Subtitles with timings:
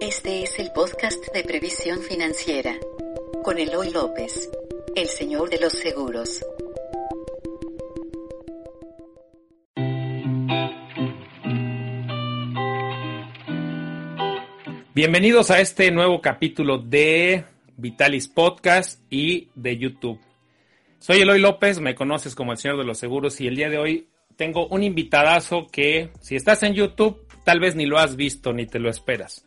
[0.00, 2.78] Este es el podcast de previsión financiera
[3.42, 4.50] con Eloy López,
[4.94, 6.44] el señor de los seguros.
[14.94, 17.46] Bienvenidos a este nuevo capítulo de
[17.78, 20.20] Vitalis Podcast y de YouTube.
[20.98, 23.78] Soy Eloy López, me conoces como el señor de los seguros y el día de
[23.78, 28.52] hoy tengo un invitadazo que si estás en YouTube tal vez ni lo has visto
[28.52, 29.45] ni te lo esperas.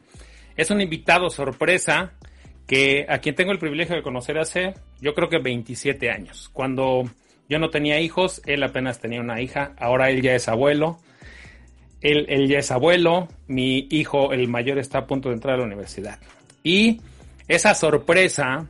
[0.60, 2.12] Es un invitado sorpresa
[2.68, 6.50] que a quien tengo el privilegio de conocer hace yo creo que 27 años.
[6.52, 7.10] Cuando
[7.48, 11.00] yo no tenía hijos, él apenas tenía una hija, ahora él ya es abuelo.
[12.02, 15.60] Él, él ya es abuelo, mi hijo, el mayor, está a punto de entrar a
[15.60, 16.20] la universidad.
[16.62, 17.00] Y
[17.48, 18.68] esa sorpresa,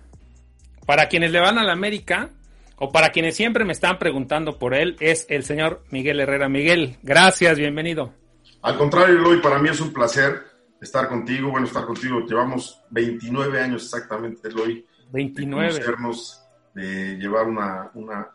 [0.85, 2.29] para quienes le van a la América,
[2.76, 6.49] o para quienes siempre me están preguntando por él, es el señor Miguel Herrera.
[6.49, 8.13] Miguel, gracias, bienvenido.
[8.62, 10.48] Al contrario, Eloy, para mí es un placer
[10.81, 11.51] estar contigo.
[11.51, 14.85] Bueno, estar contigo, llevamos 29 años exactamente, Eloy.
[15.12, 15.65] 29.
[15.65, 18.29] De conocernos, de llevar una, una,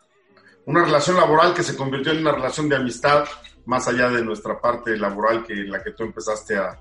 [0.65, 3.25] una relación laboral que se convirtió en una relación de amistad,
[3.65, 6.77] más allá de nuestra parte laboral, que la que tú empezaste a,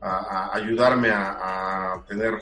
[0.00, 2.34] a, a ayudarme a, a tener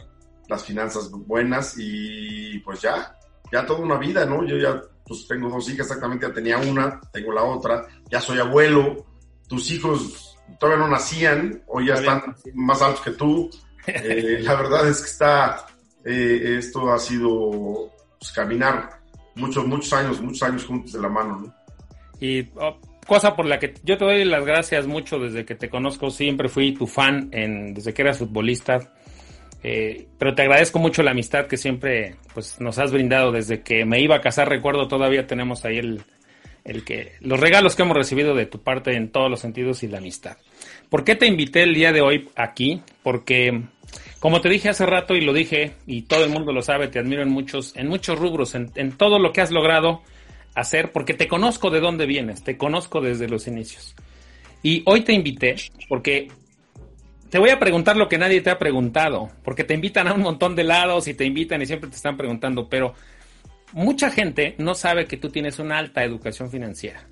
[0.48, 3.16] las finanzas buenas y pues ya,
[3.50, 4.44] ya toda una vida, ¿no?
[4.44, 8.38] Yo ya pues tengo dos hijas exactamente, ya tenía una, tengo la otra, ya soy
[8.38, 9.04] abuelo,
[9.48, 13.50] tus hijos todavía no nacían, hoy ya están más altos que tú.
[13.84, 15.66] Eh, la verdad es que está,
[16.04, 18.90] eh, esto ha sido pues, caminar
[19.34, 21.54] muchos, muchos años, muchos años juntos de la mano, ¿no?
[22.20, 25.68] Y oh, cosa por la que yo te doy las gracias mucho desde que te
[25.68, 28.92] conozco, siempre fui tu fan en, desde que eras futbolista
[29.64, 33.84] eh, pero te agradezco mucho la amistad que siempre pues, nos has brindado desde que
[33.84, 34.48] me iba a casar.
[34.48, 36.02] Recuerdo todavía tenemos ahí el,
[36.64, 39.88] el que los regalos que hemos recibido de tu parte en todos los sentidos y
[39.88, 40.36] la amistad.
[40.88, 42.82] ¿Por qué te invité el día de hoy aquí?
[43.02, 43.62] Porque
[44.20, 46.98] como te dije hace rato y lo dije y todo el mundo lo sabe, te
[46.98, 50.02] admiro en muchos en muchos rubros, en, en todo lo que has logrado
[50.54, 53.94] hacer, porque te conozco de dónde vienes, te conozco desde los inicios.
[54.62, 55.56] Y hoy te invité
[55.88, 56.28] porque
[57.30, 60.20] te voy a preguntar lo que nadie te ha preguntado, porque te invitan a un
[60.20, 62.94] montón de lados y te invitan y siempre te están preguntando, pero
[63.72, 67.06] mucha gente no sabe que tú tienes una alta educación financiera.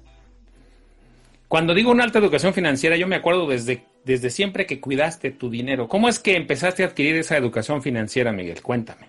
[1.48, 5.50] Cuando digo una alta educación financiera, yo me acuerdo desde, desde siempre que cuidaste tu
[5.50, 5.88] dinero.
[5.88, 8.62] ¿Cómo es que empezaste a adquirir esa educación financiera, Miguel?
[8.62, 9.08] Cuéntame.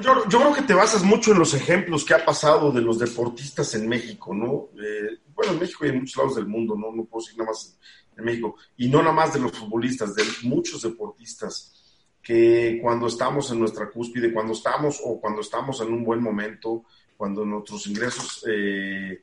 [0.00, 3.74] Yo, creo que te basas mucho en los ejemplos que ha pasado de los deportistas
[3.74, 4.70] en México, ¿no?
[4.82, 6.92] Eh, bueno, en México y en muchos lados del mundo, ¿no?
[6.92, 7.78] No puedo decir nada más
[8.16, 8.56] en México.
[8.78, 11.81] Y no nada más de los futbolistas, de muchos deportistas
[12.22, 16.84] que cuando estamos en nuestra cúspide, cuando estamos o cuando estamos en un buen momento,
[17.16, 19.22] cuando nuestros ingresos eh,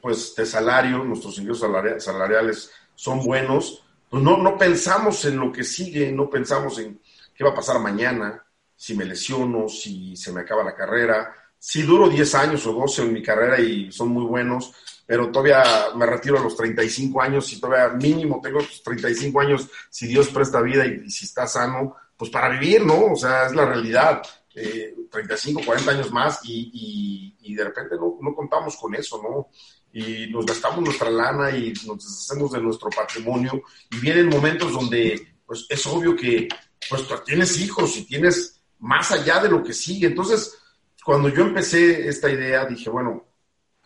[0.00, 5.64] pues de salario, nuestros ingresos salariales son buenos, pues no, no pensamos en lo que
[5.64, 7.00] sigue, no pensamos en
[7.34, 8.44] qué va a pasar mañana,
[8.74, 13.02] si me lesiono, si se me acaba la carrera, si duro 10 años o 12
[13.02, 14.72] en mi carrera y son muy buenos,
[15.08, 15.64] pero todavía
[15.96, 20.60] me retiro a los 35 años y todavía mínimo tengo 35 años si Dios presta
[20.60, 23.12] vida y, si está sano, pues para vivir, ¿no?
[23.12, 24.20] O sea, es la realidad.
[24.54, 26.70] Eh, 35, 40 años más y,
[27.40, 29.48] y, y de repente no, no, contamos con eso, ¿no?
[29.94, 35.36] Y nos gastamos nuestra lana y nos deshacemos de nuestro patrimonio y vienen momentos donde
[35.46, 36.48] pues es obvio que
[36.90, 40.08] pues tienes hijos y tienes más allá de lo que sigue.
[40.08, 40.54] Entonces,
[41.02, 43.27] cuando yo empecé esta idea, dije, bueno,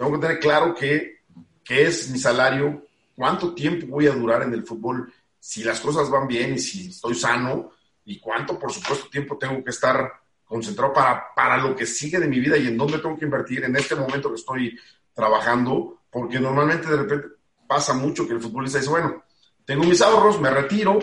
[0.03, 1.21] tengo que tener claro qué,
[1.63, 6.11] qué es mi salario, cuánto tiempo voy a durar en el fútbol, si las cosas
[6.11, 7.71] van bien y si estoy sano,
[8.05, 10.11] y cuánto, por supuesto, tiempo tengo que estar
[10.45, 13.63] concentrado para, para lo que sigue de mi vida y en dónde tengo que invertir
[13.63, 14.77] en este momento que estoy
[15.15, 17.29] trabajando, porque normalmente de repente
[17.69, 19.23] pasa mucho que el futbolista dice, bueno,
[19.65, 20.99] tengo mis ahorros, me retiro,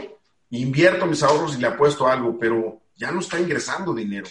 [0.49, 4.27] invierto mis ahorros y le apuesto algo, pero ya no está ingresando dinero.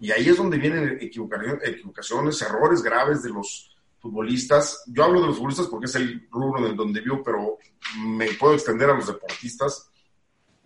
[0.00, 3.70] Y ahí es donde vienen equivocaciones, errores graves de los
[4.04, 4.84] futbolistas.
[4.86, 7.58] Yo hablo de los futbolistas porque es el rubro en donde vivo, pero
[7.98, 9.90] me puedo extender a los deportistas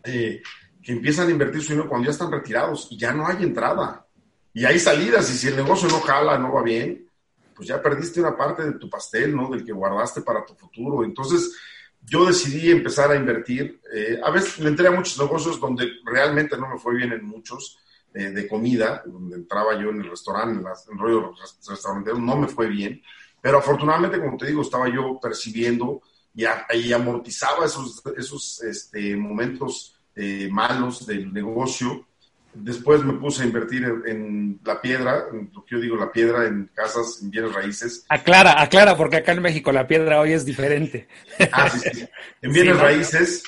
[0.02, 0.42] eh,
[0.82, 4.04] que empiezan a invertir su dinero cuando ya están retirados y ya no hay entrada.
[4.52, 7.08] Y hay salidas, y si el negocio no jala, no va bien,
[7.54, 9.48] pues ya perdiste una parte de tu pastel, ¿no?
[9.50, 11.04] Del que guardaste para tu futuro.
[11.04, 11.56] Entonces,
[12.00, 13.80] yo decidí empezar a invertir.
[13.94, 17.24] Eh, a veces le entré a muchos negocios donde realmente no me fue bien en
[17.24, 17.78] muchos
[18.14, 21.34] eh, de comida, donde entraba yo en el restaurante, en, las, rollo
[21.68, 23.00] restaurantero, no me fue bien,
[23.48, 26.02] pero afortunadamente, como te digo, estaba yo percibiendo
[26.34, 32.06] y, a, y amortizaba esos, esos este, momentos eh, malos del negocio.
[32.52, 36.12] Después me puse a invertir en, en, la piedra, en lo que yo digo, la
[36.12, 38.04] piedra en casas, en bienes raíces.
[38.10, 41.08] Aclara, aclara, porque acá en México la piedra hoy es diferente.
[41.50, 42.06] Ah, sí, sí.
[42.42, 43.42] En bienes sí, raíces.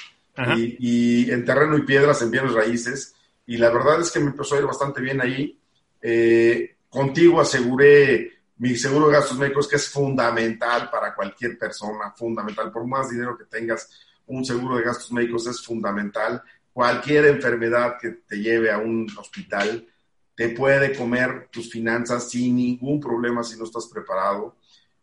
[0.56, 3.14] y, en terreno y piedras, en bienes raíces.
[3.46, 5.60] Y la verdad es que me empezó a ir bastante bien ahí.
[6.00, 12.70] Eh, contigo aseguré mi seguro de gastos médicos, que es fundamental para cualquier persona, fundamental.
[12.70, 13.88] Por más dinero que tengas,
[14.26, 16.42] un seguro de gastos médicos es fundamental.
[16.70, 19.88] Cualquier enfermedad que te lleve a un hospital
[20.34, 24.56] te puede comer tus finanzas sin ningún problema si no estás preparado.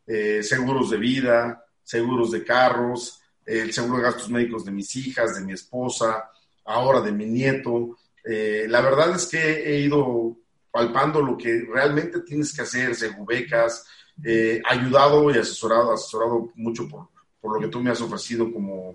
[0.06, 5.34] Eh, seguros de vida, seguros de carros, el seguro de gastos médicos de mis hijas,
[5.34, 6.30] de mi esposa,
[6.64, 7.98] ahora de mi nieto.
[8.24, 10.38] Eh, la verdad es que he ido
[10.78, 13.84] palpando lo que realmente tienes que hacer, según becas,
[14.24, 17.08] eh, ayudado y asesorado, asesorado mucho por,
[17.42, 18.94] por, lo que tú me has ofrecido como,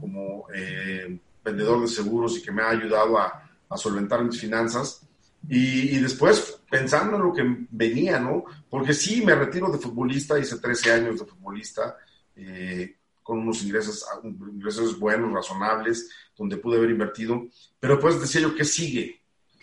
[0.00, 5.06] como eh, vendedor de seguros y que me ha ayudado a, a solventar mis finanzas.
[5.48, 8.42] Y, y, después pensando en lo que venía, ¿no?
[8.68, 11.96] Porque sí, me retiro de futbolista, hice 13 años de futbolista,
[12.34, 17.46] eh, con unos ingresos, ingresos buenos, razonables, donde pude haber invertido,
[17.78, 19.19] pero pues decía yo, ¿qué sigue?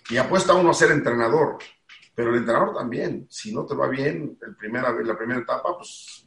[0.10, 1.58] Y apuesta uno a ser entrenador,
[2.16, 6.26] pero el entrenador también, si no te va bien el primera, la primera etapa, pues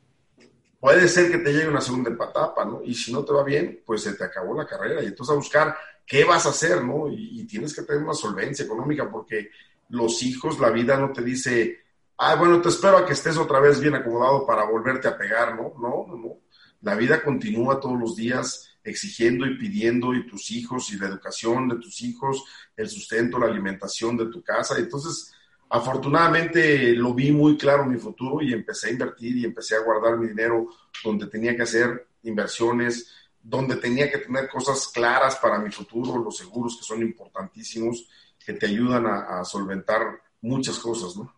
[0.78, 2.82] puede ser que te llegue una segunda etapa, ¿no?
[2.82, 5.36] Y si no te va bien, pues se te acabó la carrera y entonces a
[5.36, 7.08] buscar qué vas a hacer, ¿no?
[7.08, 9.50] Y, tienes que tener una solvencia económica porque
[9.88, 11.78] los hijos, la vida no te dice,
[12.18, 15.56] ah, bueno, te espero a que estés otra vez bien acomodado para volverte a pegar,
[15.56, 15.74] ¿no?
[15.78, 16.36] No, no, no.
[16.82, 21.68] La vida continúa todos los días exigiendo y pidiendo y tus hijos y la educación
[21.68, 22.44] de tus hijos,
[22.76, 24.78] el sustento, la alimentación de tu casa.
[24.78, 25.32] Entonces,
[25.68, 30.16] afortunadamente lo vi muy claro mi futuro y empecé a invertir y empecé a guardar
[30.16, 30.68] mi dinero
[31.04, 33.12] donde tenía que hacer inversiones,
[33.42, 38.06] donde tenía que tener cosas claras para mi futuro, los seguros que son importantísimos,
[38.44, 41.32] que te ayudan a, solventar muchas cosas, ¿no?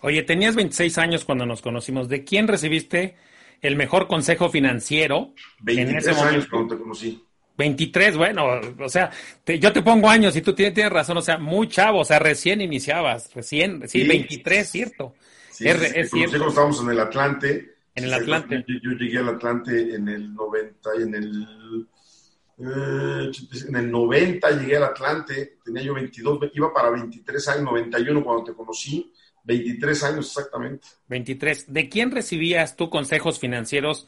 [0.00, 2.08] Oye, tenías 26 años cuando nos conocimos.
[2.08, 3.16] ¿De quién recibiste
[3.62, 6.28] el mejor consejo financiero 23 en ese momento.
[6.28, 7.24] años cuando te conocí.
[7.58, 8.46] 23, bueno,
[8.78, 9.10] o sea,
[9.44, 12.60] yo te pongo años y tú tienes, razón, o sea, muy chavo, o sea, recién
[12.60, 15.14] iniciabas, recién, sí, 23, cierto.
[15.50, 16.48] Sí, es, cierto.
[16.48, 17.74] estábamos en el Atlante.
[17.96, 18.64] En el Atlante.
[18.68, 21.88] Yo, llegué al Atlante en el 90, en el,
[22.58, 23.30] eh,
[23.68, 28.44] en el 90 llegué al Atlante, tenía yo 22, iba para 23 años, 91 cuando
[28.44, 29.12] te conocí,
[29.48, 30.86] 23 años exactamente.
[31.08, 31.72] 23.
[31.72, 34.06] ¿De quién recibías tú consejos financieros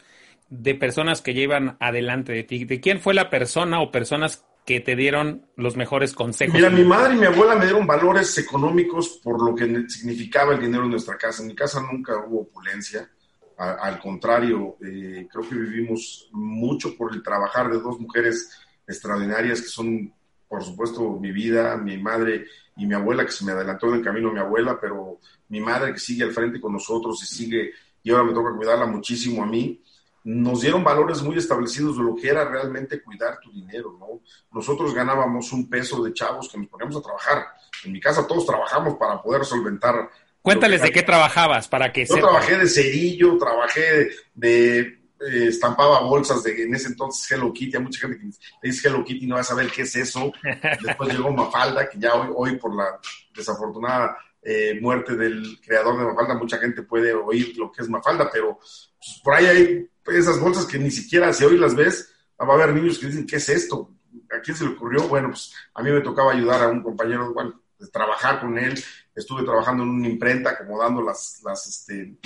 [0.50, 2.66] de personas que llevan adelante de ti?
[2.66, 6.54] ¿De quién fue la persona o personas que te dieron los mejores consejos?
[6.54, 10.60] Mira, mi madre y mi abuela me dieron valores económicos por lo que significaba el
[10.60, 11.40] dinero en nuestra casa.
[11.40, 13.10] En mi casa nunca hubo opulencia.
[13.56, 18.50] al contrario, eh, creo que vivimos mucho por el trabajar de dos mujeres
[18.86, 20.14] extraordinarias que son,
[20.48, 22.46] por supuesto, mi vida, mi madre
[22.80, 25.18] y mi abuela que se me adelantó en el camino, mi abuela, pero
[25.48, 27.72] mi madre que sigue al frente con nosotros y sigue,
[28.02, 29.82] y ahora me toca cuidarla muchísimo a mí,
[30.24, 34.22] nos dieron valores muy establecidos de lo que era realmente cuidar tu dinero, ¿no?
[34.50, 37.48] Nosotros ganábamos un peso de chavos que nos poníamos a trabajar.
[37.84, 40.08] En mi casa todos trabajamos para poder solventar.
[40.40, 46.42] Cuéntales de qué trabajabas para que Yo trabajé de cerillo, trabajé de eh, estampaba bolsas
[46.42, 49.34] de en ese entonces Hello Kitty, a mucha gente que le dice Hello Kitty no
[49.34, 50.32] va a saber qué es eso.
[50.82, 52.98] Después llegó Mafalda, que ya hoy, hoy por la
[53.34, 58.30] desafortunada eh, muerte del creador de Mafalda, mucha gente puede oír lo que es Mafalda,
[58.32, 62.54] pero pues, por ahí hay esas bolsas que ni siquiera si hoy las ves, va
[62.54, 63.90] a haber niños que dicen, ¿qué es esto?
[64.30, 65.06] ¿A quién se le ocurrió?
[65.08, 67.60] Bueno, pues a mí me tocaba ayudar a un compañero, bueno,
[67.92, 68.82] trabajar con él.
[69.14, 72.16] Estuve trabajando en una imprenta, acomodando las, las, este,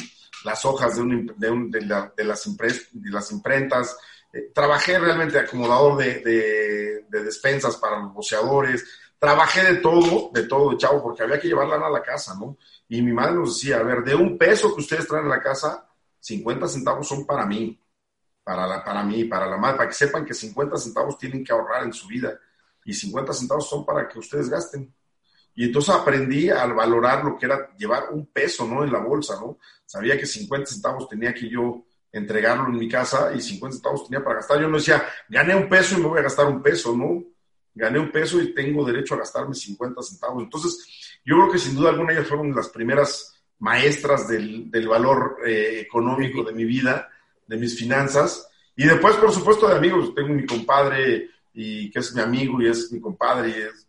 [0.45, 1.03] las hojas de,
[1.37, 3.97] de, de, las, de las imprentas.
[4.33, 8.85] Eh, trabajé realmente acomodador de, despensas para los boceadores.
[9.19, 12.59] Trabajé de todo, de todo, chavo, porque había que llevarla a la casa, ¿no?
[12.89, 15.43] Y mi madre nos decía, a ver, de un peso que ustedes traen a la
[15.43, 15.89] casa,
[16.21, 17.81] 50 centavos son para mí,
[18.43, 21.53] para, la, para mí, para la madre, para que sepan que 50 centavos tienen que
[21.53, 22.39] ahorrar en su vida
[22.85, 24.95] y 50 centavos son para que ustedes gasten.
[25.55, 28.83] Y entonces aprendí a valorar lo que era llevar un peso, ¿no?
[28.85, 29.59] En la bolsa, ¿no?
[29.87, 34.25] Sabía que 50 centavos tenía que yo entregarlo en mi casa y 50 centavos tenía
[34.25, 34.61] para gastar.
[34.61, 37.23] Yo no decía, gané un peso y me voy a gastar un peso, ¿no?
[37.75, 40.43] Gané un peso y tengo derecho a gastarme 50 centavos.
[40.43, 45.39] Entonces, yo creo que sin duda alguna ellas fueron las primeras maestras del, del valor
[45.47, 47.09] eh, económico de mi vida,
[47.47, 48.49] de mis finanzas.
[48.77, 50.15] Y después, por supuesto, de amigos.
[50.15, 53.84] Tengo mi compadre y que es mi amigo y es mi compadre y es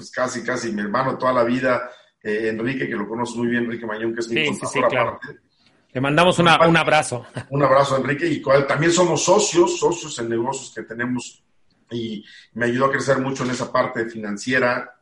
[0.00, 1.90] pues casi, casi mi hermano toda la vida,
[2.22, 5.20] eh, Enrique, que lo conozco muy bien, Enrique Mañón, que es mi sí, sí, claro.
[5.92, 7.26] Le mandamos un abrazo.
[7.50, 11.44] Un abrazo Enrique y cual, también somos socios, socios en negocios que tenemos
[11.90, 14.98] y me ayudó a crecer mucho en esa parte financiera.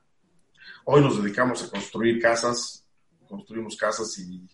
[0.86, 2.84] Hoy nos dedicamos a construir casas,
[3.28, 4.48] construimos casas y,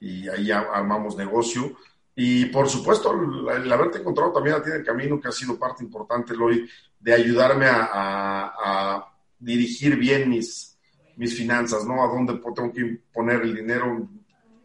[0.00, 1.76] y ahí armamos negocio.
[2.14, 3.12] Y por supuesto,
[3.50, 6.68] el, haberte encontrado también a ti en el camino, que ha sido parte importante, Loy,
[7.00, 9.06] de ayudarme a,
[9.38, 10.78] dirigir bien mis,
[11.16, 12.02] mis finanzas, ¿no?
[12.02, 14.08] A dónde tengo que poner el dinero,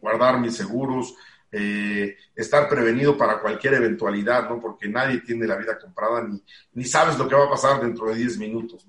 [0.00, 1.14] guardar mis seguros,
[1.50, 4.60] eh, estar prevenido para cualquier eventualidad, ¿no?
[4.60, 8.08] Porque nadie tiene la vida comprada ni, ni sabes lo que va a pasar dentro
[8.08, 8.86] de 10 minutos.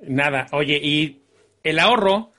[0.00, 1.22] Nada, oye, y
[1.62, 2.32] el ahorro,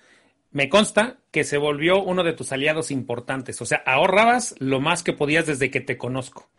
[0.51, 3.62] me consta que se volvió uno de tus aliados importantes.
[3.62, 6.50] O sea, ahorrabas lo más que podías desde que te conozco.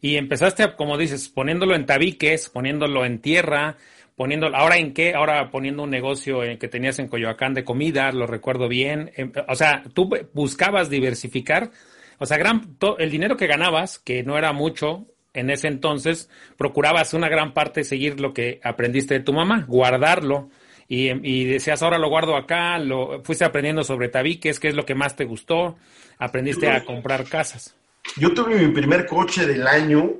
[0.00, 3.76] Y empezaste, como dices, poniéndolo en tabiques, poniéndolo en tierra,
[4.16, 8.10] poniéndolo, ahora en qué, ahora poniendo un negocio eh, que tenías en Coyoacán de comida,
[8.12, 9.12] lo recuerdo bien.
[9.14, 11.70] Em, o sea, tú buscabas diversificar.
[12.18, 17.12] O sea, gran, el dinero que ganabas, que no era mucho en ese entonces, procurabas
[17.12, 20.48] una gran parte seguir lo que aprendiste de tu mamá, guardarlo
[20.88, 24.94] y, decías, ahora lo guardo acá, lo fuiste aprendiendo sobre tabiques, qué es lo que
[24.94, 25.76] más te gustó,
[26.18, 27.74] aprendiste a comprar casas.
[28.16, 30.14] Yo tuve mi primer coche del año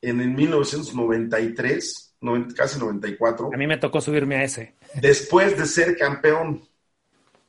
[0.00, 2.07] en el 1993,
[2.54, 3.50] casi 94.
[3.52, 4.74] A mí me tocó subirme a ese.
[4.94, 6.62] Después de ser campeón,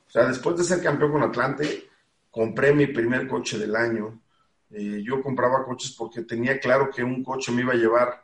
[0.08, 1.90] o sea, después de ser campeón con Atlante,
[2.30, 4.22] compré mi primer coche del año.
[4.72, 8.24] Eh, yo compraba coches porque tenía claro que un coche me iba a llevar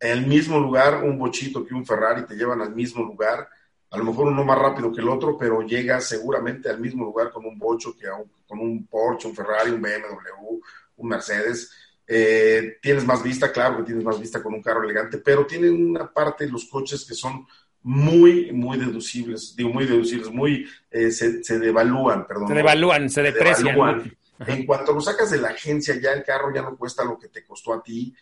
[0.00, 3.48] al mismo lugar, un bochito que un Ferrari te llevan al mismo lugar
[3.90, 7.32] a lo mejor uno más rápido que el otro, pero llega seguramente al mismo lugar
[7.32, 8.06] con un Bocho que
[8.46, 10.60] con un Porsche, un Ferrari, un BMW,
[10.96, 11.72] un Mercedes.
[12.12, 15.90] Eh, tienes más vista, claro que tienes más vista con un carro elegante, pero tienen
[15.90, 17.46] una parte de los coches que son
[17.82, 22.48] muy, muy deducibles, digo muy deducibles, muy, eh, se, devalúan, perdón.
[22.48, 24.16] Se devalúan, se deprecian.
[24.44, 27.28] En cuanto lo sacas de la agencia, ya el carro ya no cuesta lo que
[27.28, 28.12] te costó a ti.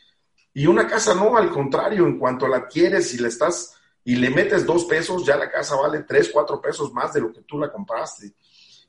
[0.52, 4.28] Y una casa no, al contrario, en cuanto la adquieres y la estás y le
[4.28, 7.58] metes dos pesos, ya la casa vale tres, cuatro pesos más de lo que tú
[7.58, 8.32] la compraste.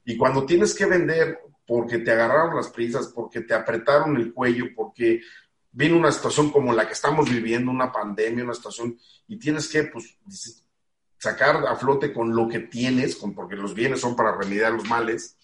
[0.04, 1.40] Y cuando tienes que vender
[1.70, 5.22] porque te agarraron las prisas, porque te apretaron el cuello, porque
[5.72, 8.98] viene una situación como la que estamos viviendo, una pandemia, una situación,
[9.28, 10.18] y tienes que pues,
[11.20, 14.90] sacar a flote con lo que tienes, con, porque los bienes son para remediar los
[14.90, 15.38] males,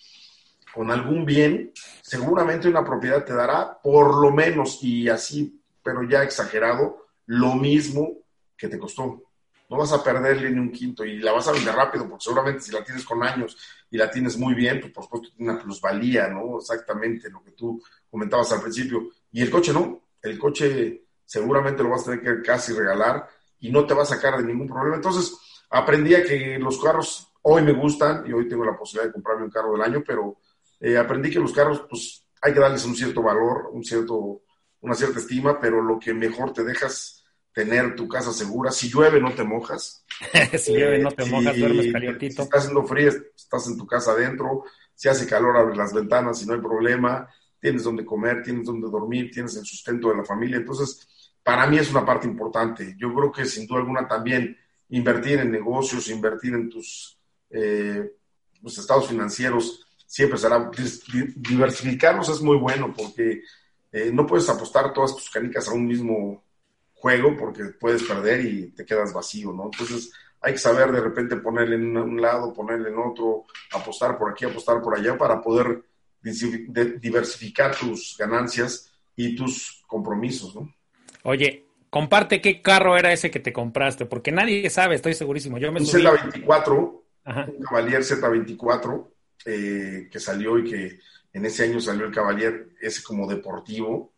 [0.74, 6.24] con algún bien, seguramente una propiedad te dará por lo menos, y así, pero ya
[6.24, 8.13] exagerado, lo mismo
[8.58, 9.22] que te costó
[9.69, 12.62] no vas a perderle ni un quinto y la vas a vender rápido, porque seguramente
[12.62, 13.57] si la tienes con años
[13.89, 16.60] y la tienes muy bien, pues por supuesto tiene una plusvalía, ¿no?
[16.60, 19.10] Exactamente lo que tú comentabas al principio.
[19.31, 23.27] Y el coche no, el coche seguramente lo vas a tener que casi regalar
[23.60, 24.98] y no te va a sacar de ningún problema.
[24.98, 25.36] Entonces,
[25.69, 29.45] aprendí a que los carros hoy me gustan y hoy tengo la posibilidad de comprarme
[29.45, 30.38] un carro del año, pero
[30.79, 34.43] eh, aprendí que los carros, pues hay que darles un cierto valor, un cierto,
[34.81, 37.25] una cierta estima, pero lo que mejor te dejas
[37.55, 38.69] tener tu casa segura.
[38.69, 40.05] Si llueve, no te mojas.
[40.59, 42.35] si llueve, no te mojas, duermes calientito.
[42.35, 44.65] Si está haciendo frío, estás en tu casa adentro.
[44.93, 47.29] Si hace calor, abre las ventanas y no hay problema.
[47.57, 50.57] Tienes donde comer, tienes donde dormir, tienes el sustento de la familia.
[50.57, 51.07] Entonces,
[51.41, 52.93] para mí es una parte importante.
[52.97, 54.57] Yo creo que sin duda alguna también
[54.89, 57.17] invertir en negocios, invertir en tus
[57.50, 58.12] eh,
[58.65, 60.69] estados financieros, siempre será.
[61.38, 63.43] Diversificarlos es muy bueno porque
[63.93, 66.44] eh, no puedes apostar todas tus canicas a un mismo
[67.05, 69.65] juego porque puedes perder y te quedas vacío, ¿no?
[69.65, 74.31] Entonces hay que saber de repente ponerle en un lado, ponerle en otro, apostar por
[74.31, 75.83] aquí, apostar por allá para poder
[76.19, 80.74] diversificar tus ganancias y tus compromisos, ¿no?
[81.21, 85.59] Oye, comparte qué carro era ese que te compraste, porque nadie sabe, estoy segurísimo.
[85.59, 87.01] Yo me un Z24,
[87.53, 89.07] un Cavalier Z24,
[89.45, 91.00] eh, que salió y que
[91.33, 94.14] en ese año salió el Cavalier ese como deportivo,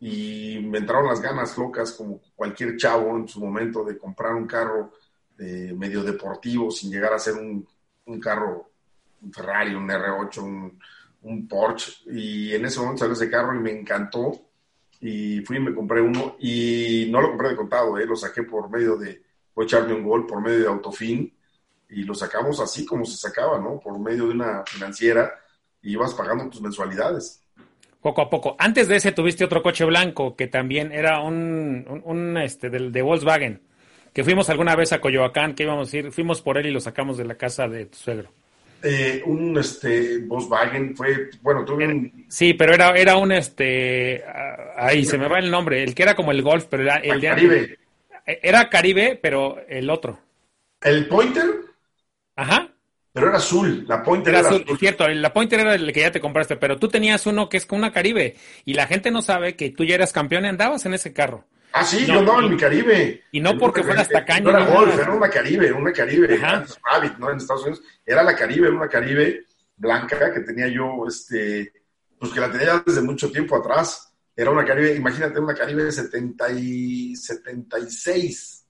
[0.00, 4.46] y me entraron las ganas locas, como cualquier chavo en su momento, de comprar un
[4.46, 4.92] carro
[5.38, 7.66] medio deportivo sin llegar a ser un,
[8.20, 8.70] carro,
[9.22, 10.78] un Ferrari, un R8, un,
[11.22, 12.10] un, Porsche.
[12.10, 14.32] Y en ese momento salió ese carro y me encantó.
[15.00, 18.06] Y fui y me compré uno y no lo compré de contado, ¿eh?
[18.06, 19.22] lo saqué por medio de,
[19.54, 21.30] voy a echarme un gol por medio de Autofin
[21.90, 23.78] y lo sacamos así como se sacaba, ¿no?
[23.78, 25.34] Por medio de una financiera
[25.82, 27.45] y ibas pagando tus mensualidades
[28.06, 28.54] poco a poco.
[28.60, 33.02] Antes de ese tuviste otro coche blanco que también era un, un, este del de
[33.02, 33.60] Volkswagen,
[34.12, 36.78] que fuimos alguna vez a Coyoacán, que íbamos a ir, fuimos por él y lo
[36.78, 38.30] sacamos de la casa de tu suegro.
[38.80, 42.26] Eh, un este Volkswagen fue, bueno, tuve un...
[42.28, 44.22] Sí, pero era, era un este,
[44.76, 47.20] ahí se me va el nombre, el que era como el Golf, pero era el
[47.20, 47.78] de Caribe.
[48.24, 50.20] Era Caribe, pero el otro.
[50.80, 51.46] ¿El Pointer?
[52.36, 52.68] Ajá.
[53.16, 54.62] Pero era azul, la Pointer era, azul.
[54.68, 57.56] Es cierto, la Pointer era el que ya te compraste, pero tú tenías uno que
[57.56, 60.48] es con una Caribe y la gente no sabe que tú ya eras campeón y
[60.48, 61.46] andabas en ese carro.
[61.72, 63.22] Ah, sí, yo andaba en mi Caribe.
[63.32, 64.52] Y no porque fueras tacaño.
[64.52, 66.36] No era Golf, era una Caribe, una Caribe.
[66.36, 67.30] Rabbit, ¿no?
[67.30, 67.82] En Estados Unidos.
[68.04, 69.46] Era la Caribe, una Caribe
[69.78, 71.72] blanca que tenía yo, este,
[72.18, 74.12] pues que la tenía desde mucho tiempo atrás.
[74.36, 78.66] Era una Caribe, imagínate una Caribe de 70 y 76.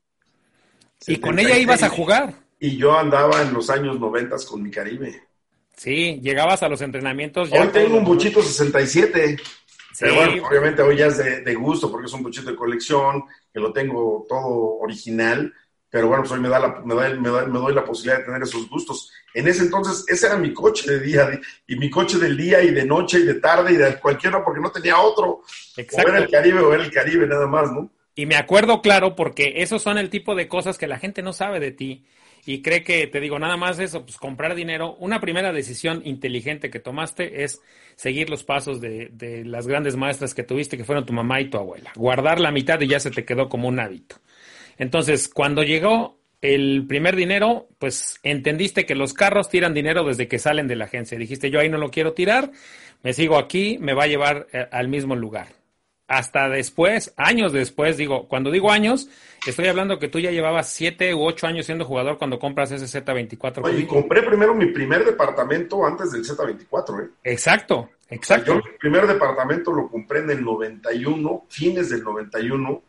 [1.09, 2.46] Y con ella ibas a jugar.
[2.59, 5.23] Y yo andaba en los años 90 con mi Caribe.
[5.77, 7.51] Sí, llegabas a los entrenamientos.
[7.53, 9.37] Hoy tengo un buchito 67.
[9.99, 13.25] Pero bueno, obviamente hoy ya es de, de, gusto porque es un buchito de colección,
[13.53, 15.53] que lo tengo todo original
[15.97, 18.19] pero bueno, pues hoy me, da la, me, da, me, da, me, doy la posibilidad
[18.19, 19.11] de tener esos gustos.
[19.33, 22.71] En ese entonces, ese era mi coche de día, y mi coche del día y
[22.71, 25.43] de noche y de tarde y de cualquiera, porque no tenía otro.
[25.77, 26.11] Exacto.
[26.11, 27.91] O era el Caribe o era el Caribe nada más, ¿no?
[28.15, 31.33] Y me acuerdo claro, porque esos son el tipo de cosas que la gente no
[31.33, 32.05] sabe de ti
[32.47, 34.97] y cree que, te digo, nada más eso, pues comprar dinero.
[35.01, 37.61] Una primera decisión inteligente que tomaste es
[37.97, 41.51] seguir los pasos de, de las grandes maestras que tuviste, que fueron tu mamá y
[41.51, 41.93] tu abuela.
[41.97, 44.17] Guardar la mitad y ya se te quedó como un hábito.
[44.79, 50.39] Entonces, cuando llegó el primer dinero, pues entendiste que los carros tiran dinero desde que
[50.39, 51.19] salen de la agencia.
[51.19, 52.51] Dijiste, yo ahí no lo quiero tirar,
[53.03, 55.49] me sigo aquí, me va a llevar eh, al mismo lugar.
[56.09, 59.09] Hasta después, años después, digo, cuando digo años,
[59.47, 62.87] estoy hablando que tú ya llevabas siete u ocho años siendo jugador cuando compras ese
[62.87, 63.65] Z24.
[63.65, 67.11] Oye, y compré primero mi primer departamento antes del Z24, ¿eh?
[67.25, 68.55] Exacto, exacto.
[68.55, 72.83] yo mi primer departamento lo compré en el 91, fines del 91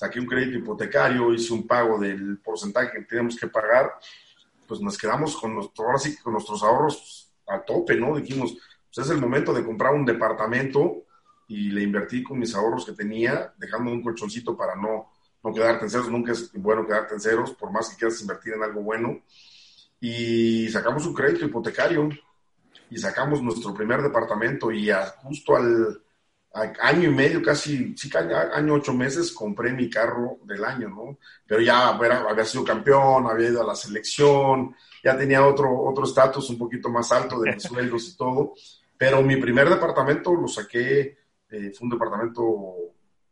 [0.00, 3.92] saqué un crédito hipotecario, hice un pago del porcentaje que teníamos que pagar,
[4.66, 8.16] pues nos quedamos con, nuestro, ahora sí, con nuestros ahorros a tope, ¿no?
[8.16, 8.56] Dijimos,
[8.94, 11.02] pues es el momento de comprar un departamento
[11.50, 15.10] y le invertí con mis ahorros que tenía, dejando un colchoncito para no,
[15.42, 16.08] no quedarte en ceros.
[16.08, 19.22] Nunca es bueno quedarte en ceros, por más que quieras invertir en algo bueno.
[20.00, 22.08] Y sacamos un crédito hipotecario
[22.88, 24.90] y sacamos nuestro primer departamento y
[25.22, 26.00] justo al
[26.52, 28.08] año y medio, casi, sí,
[28.54, 31.18] año, ocho meses, compré mi carro del año, ¿no?
[31.48, 36.48] Pero ya había sido campeón, había ido a la selección, ya tenía otro otro estatus
[36.48, 38.54] un poquito más alto de mis sueldos y todo.
[38.96, 41.19] Pero mi primer departamento lo saqué,
[41.50, 42.74] eh, fue un departamento,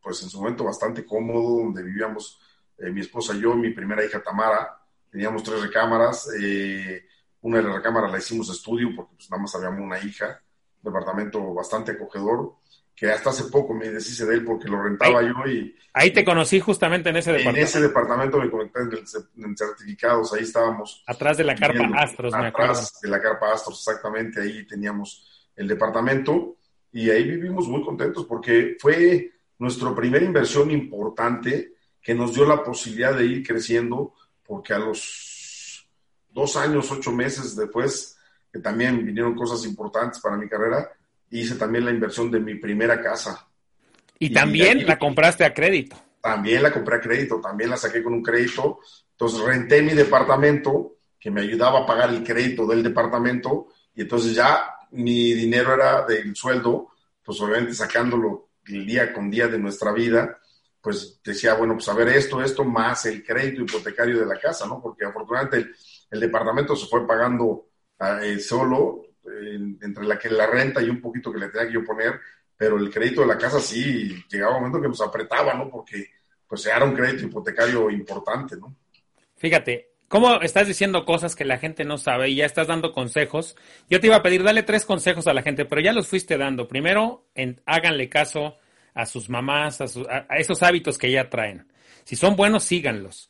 [0.01, 2.39] pues en su momento bastante cómodo, donde vivíamos
[2.77, 4.77] eh, mi esposa y yo, mi primera hija Tamara.
[5.09, 7.03] Teníamos tres recámaras, eh,
[7.41, 10.41] una de las recámaras la hicimos estudio porque pues nada más habíamos una hija,
[10.83, 12.55] un departamento bastante acogedor
[12.99, 15.73] que hasta hace poco me deshice de él porque lo rentaba yo y...
[15.93, 17.59] Ahí te conocí justamente en ese departamento.
[17.59, 21.01] En ese departamento me conecté en, certificados, ahí estábamos.
[21.07, 22.73] Atrás de la carpa Astros, me acuerdo.
[22.73, 26.57] Atrás de la carpa Astros, exactamente, ahí teníamos el departamento
[26.91, 32.63] y ahí vivimos muy contentos porque fue nuestra primera inversión importante que nos dio la
[32.63, 34.13] posibilidad de ir creciendo
[34.45, 35.87] porque a los
[36.31, 38.17] dos años, ocho meses después,
[38.51, 40.89] que también vinieron cosas importantes para mi carrera,
[41.29, 43.47] hice también la inversión de mi primera casa.
[44.17, 45.95] Y, también la compraste a crédito.
[46.21, 48.79] También la compré a crédito, también la saqué con un crédito.
[49.11, 54.33] Entonces renté mi departamento, que me ayudaba a pagar el crédito del departamento, y entonces
[54.33, 56.89] ya mi dinero era del sueldo,
[57.23, 60.39] pues obviamente sacándolo el día con día de nuestra vida,
[60.81, 64.65] pues decía, bueno, pues a ver esto, esto, más el crédito hipotecario de la casa,
[64.65, 64.81] ¿no?
[64.81, 65.71] Porque afortunadamente
[66.09, 67.67] el, departamento se fue pagando
[68.21, 69.03] eh, solo,
[69.81, 72.19] entre la que la renta y un poquito que le tenía que yo poner,
[72.55, 75.69] pero el crédito de la casa sí llegaba un momento que nos apretaba, ¿no?
[75.69, 76.09] Porque
[76.47, 78.75] pues era un crédito hipotecario importante, ¿no?
[79.35, 83.55] Fíjate, ¿cómo estás diciendo cosas que la gente no sabe y ya estás dando consejos?
[83.89, 86.37] Yo te iba a pedir, dale tres consejos a la gente, pero ya los fuiste
[86.37, 86.67] dando.
[86.67, 88.57] Primero, en, háganle caso
[88.93, 89.85] a sus mamás, a,
[90.27, 91.71] a esos hábitos que ya traen.
[92.03, 93.29] Si son buenos, síganlos.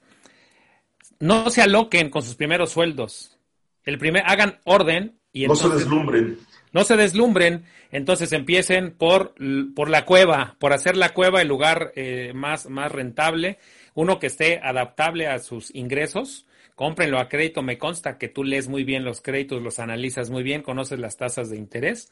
[1.20, 3.38] No se aloquen con sus primeros sueldos.
[3.84, 6.40] El primer, hagan orden no se deslumbren.
[6.72, 9.34] No se deslumbren, entonces empiecen por,
[9.76, 13.58] por la cueva, por hacer la cueva el lugar eh, más, más rentable,
[13.94, 16.46] uno que esté adaptable a sus ingresos.
[16.80, 20.44] Cómprenlo a crédito, me consta que tú lees muy bien los créditos, los analizas muy
[20.44, 22.10] bien, conoces las tasas de interés.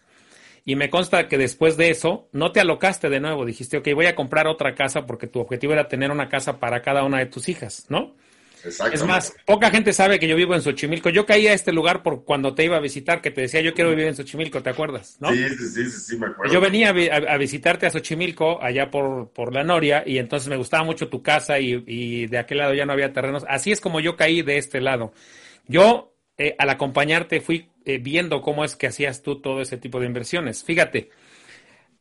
[0.65, 4.07] Y me consta que después de eso no te alocaste de nuevo, dijiste, ok, voy
[4.07, 7.27] a comprar otra casa porque tu objetivo era tener una casa para cada una de
[7.27, 8.17] tus hijas, ¿no?
[8.67, 11.09] Es más, poca gente sabe que yo vivo en Xochimilco.
[11.09, 13.73] Yo caí a este lugar por cuando te iba a visitar, que te decía yo
[13.73, 15.17] quiero vivir en Xochimilco, ¿te acuerdas?
[15.19, 15.31] ¿no?
[15.31, 16.53] Sí, sí, sí, sí, me acuerdo.
[16.53, 20.83] Yo venía a, visitarte a Xochimilco, allá por, por la Noria, y entonces me gustaba
[20.83, 23.45] mucho tu casa y, de aquel lado ya no había terrenos.
[23.47, 25.13] Así es como yo caí de este lado.
[25.67, 29.99] Yo, eh, al acompañarte, fui eh, viendo cómo es que hacías tú todo ese tipo
[29.99, 30.63] de inversiones.
[30.63, 31.09] Fíjate,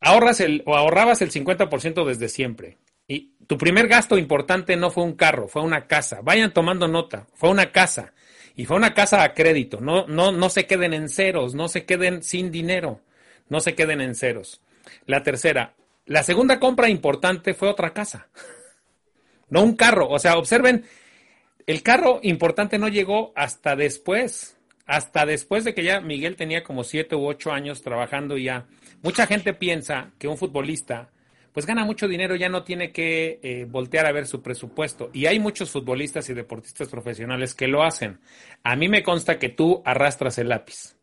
[0.01, 2.77] ahorras el, o ahorrabas el 50% desde siempre.
[3.09, 6.21] Y tu primer gasto importante no fue un carro, fue una casa.
[6.23, 8.13] Vayan tomando nota, fue una casa.
[8.57, 9.81] Y fue una casa a crédito.
[9.81, 13.01] No, no, no se queden en ceros, no se queden sin dinero,
[13.49, 14.61] no se queden en ceros.
[15.07, 15.75] La tercera,
[16.07, 18.29] la segunda compra importante fue otra casa.
[19.49, 20.09] No un carro.
[20.09, 20.87] O sea, observen,
[21.69, 24.57] el carro importante no llegó hasta después.
[24.87, 28.67] hasta después de que ya Miguel tenía como siete u ocho años trabajando ya,
[29.03, 31.11] mucha gente piensa que un futbolista
[31.57, 35.09] pues gana mucho dinero, ya no tiene que eh, voltear a ver su presupuesto.
[35.15, 38.21] Y hay muchos futbolistas y deportistas profesionales que lo hacen.
[38.63, 40.97] A mí me consta que tú arrastras el lápiz.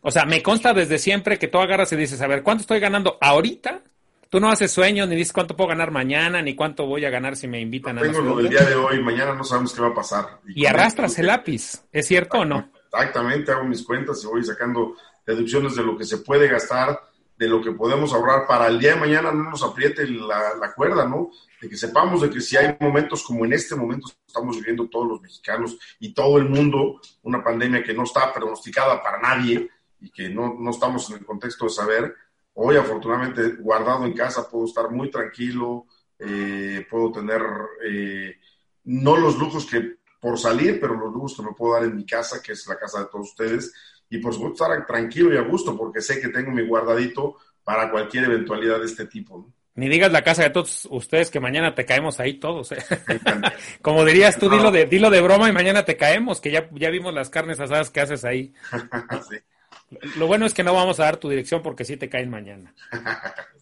[0.00, 2.80] O sea, me consta desde siempre que tú agarras y dices, a ver, ¿cuánto estoy
[2.80, 3.82] ganando ahorita?
[4.30, 7.36] Tú no haces sueños, ni dices cuánto puedo ganar mañana, ni cuánto voy a ganar
[7.36, 8.00] si me invitan a...
[8.00, 10.40] Tengo lo del día de hoy, mañana no sabemos qué va a pasar.
[10.46, 12.70] Y, arrastras el lápiz, ¿es cierto o no?
[12.86, 16.98] Exactamente, hago mis cuentas y voy sacando deducciones de lo que se puede gastar
[17.38, 21.06] de lo que podemos ahorrar para el día de mañana no nos apriete la, cuerda,
[21.06, 21.30] ¿no?
[21.60, 25.06] De que sepamos de que si hay momentos como en este momento estamos viviendo todos
[25.06, 29.70] los mexicanos y todo el mundo, una pandemia que no está pronosticada para nadie
[30.00, 32.14] y que no, no estamos en el contexto de saber,
[32.54, 35.86] hoy afortunadamente guardado en casa puedo estar muy tranquilo,
[36.18, 37.40] eh, puedo tener
[37.84, 38.36] eh,
[38.84, 42.04] no los lujos que por salir, pero los lujos que me puedo dar en mi
[42.04, 43.72] casa, que es la casa de todos ustedes,
[44.10, 47.90] y por supuesto estar tranquilo y a gusto porque sé que tengo mi guardadito para
[47.90, 49.52] cualquier eventualidad de este tipo.
[49.74, 52.72] Ni digas la casa de todos ustedes que mañana te caemos ahí todos.
[52.72, 52.78] ¿eh?
[53.82, 56.90] Como dirías tú, dilo, de, dilo de broma y mañana te caemos, que ya, ya
[56.90, 58.52] vimos las carnes asadas que haces ahí.
[60.16, 62.74] Lo bueno es que no vamos a dar tu dirección porque sí te caen mañana.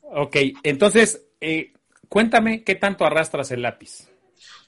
[0.02, 1.72] Ok, entonces, eh,
[2.08, 4.08] cuéntame qué tanto arrastras el lápiz.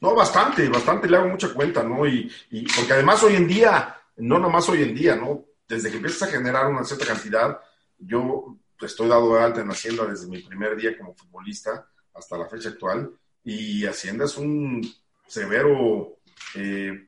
[0.00, 2.06] No, bastante, bastante, le hago mucha cuenta, ¿no?
[2.06, 5.47] Y, y porque además hoy en día, no nomás hoy en día, ¿no?
[5.68, 7.60] Desde que empiezas a generar una cierta cantidad,
[7.98, 12.48] yo estoy dado de alta en Hacienda desde mi primer día como futbolista hasta la
[12.48, 13.12] fecha actual,
[13.44, 14.82] y Hacienda es un
[15.26, 16.18] severo
[16.54, 17.06] eh,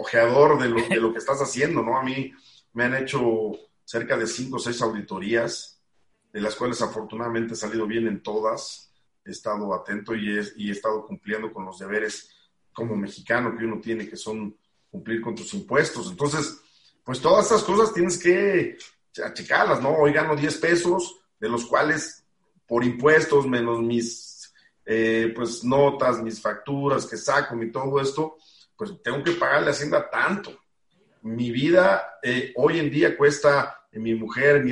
[0.00, 1.98] ojeador de lo, de lo, que estás haciendo, ¿no?
[1.98, 2.32] A mí
[2.74, 3.52] me han hecho
[3.84, 5.80] cerca de cinco o seis auditorías,
[6.32, 8.92] de las cuales afortunadamente he salido bien en todas,
[9.24, 12.30] he estado atento y he, y he estado cumpliendo con los deberes
[12.72, 14.56] como mexicano que uno tiene, que son
[14.90, 16.10] cumplir con tus impuestos.
[16.10, 16.60] Entonces,
[17.06, 18.76] pues todas estas cosas tienes que
[19.24, 19.90] achicarlas, ¿no?
[19.90, 22.24] Hoy gano 10 pesos, de los cuales
[22.66, 24.52] por impuestos, menos mis
[24.84, 28.38] eh, pues notas, mis facturas que saco y todo esto,
[28.76, 30.58] pues tengo que pagarle a Hacienda tanto.
[31.22, 34.64] Mi vida eh, hoy en día cuesta, eh, mi mujer,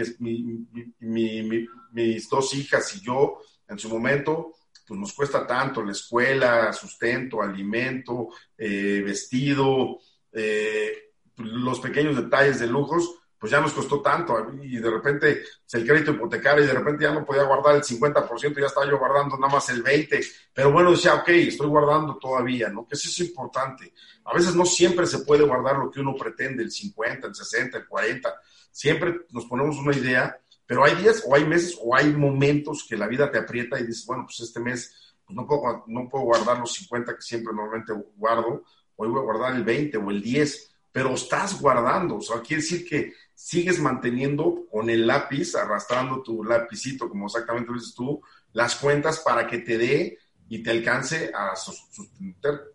[1.92, 4.54] mis dos hijas y yo, en su momento,
[4.88, 10.00] pues nos cuesta tanto la escuela, sustento, alimento, vestido,
[10.32, 11.03] eh,
[11.36, 14.34] los pequeños detalles de lujos, pues ya nos costó tanto.
[14.62, 15.42] Y de repente
[15.72, 18.98] el crédito hipotecario y de repente ya no podía guardar el 50%, ya estaba yo
[18.98, 20.24] guardando nada más el 20%.
[20.54, 22.86] Pero bueno, decía, ok, estoy guardando todavía, ¿no?
[22.86, 23.92] Que eso es importante.
[24.24, 27.78] A veces no siempre se puede guardar lo que uno pretende, el 50, el 60,
[27.78, 28.34] el 40.
[28.70, 32.96] Siempre nos ponemos una idea, pero hay días o hay meses o hay momentos que
[32.96, 36.24] la vida te aprieta y dices, bueno, pues este mes pues no, puedo, no puedo
[36.24, 38.64] guardar los 50 que siempre normalmente guardo,
[38.96, 42.62] hoy voy a guardar el 20 o el 10 pero estás guardando, o sea, quiere
[42.62, 48.76] decir que sigues manteniendo con el lápiz, arrastrando tu lapicito, como exactamente dices tú, las
[48.76, 50.16] cuentas para que te dé
[50.48, 52.68] y te alcance a sostener,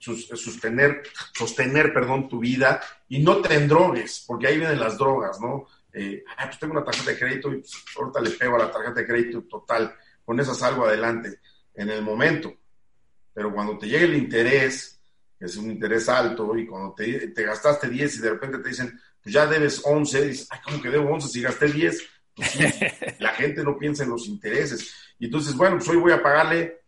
[1.33, 5.67] sostener, perdón, tu vida y no te endrogues, porque ahí vienen las drogas, ¿no?
[5.93, 8.99] Eh, pues tengo una tarjeta de crédito y pues, ahorita le pego a la tarjeta
[8.99, 11.39] de crédito total, con esa salgo adelante
[11.73, 12.53] en el momento.
[13.33, 14.98] Pero cuando te llegue el interés,
[15.39, 19.33] es un interés alto, y cuando te, gastaste 10 y de repente te dicen, pues
[19.33, 22.03] ya debes 11, dices, ay, ¿cómo que debo 11 si gasté 10?
[22.35, 22.55] Pues
[23.19, 24.93] la gente no piensa en los intereses.
[25.17, 26.81] Y entonces, bueno, pues hoy voy a pagarle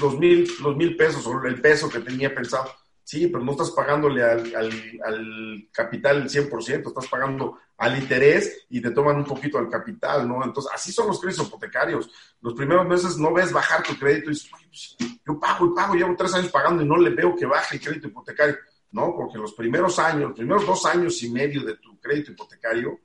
[0.00, 2.70] los mil, los mil pesos o el peso que tenía pensado.
[3.06, 8.80] Sí, pero no estás pagándole al, al, capital el 100%, estás pagando al interés y
[8.80, 10.42] te toman un poquito al capital, ¿no?
[10.42, 12.10] Entonces, así son los créditos hipotecarios.
[12.40, 15.94] Los primeros meses no ves bajar tu crédito y dices, pues, yo pago y pago,
[15.94, 18.56] llevo tres años pagando y no le veo que baje el crédito hipotecario.
[18.90, 22.98] No, porque los primeros años, los primeros dos años y medio de tu crédito hipotecario,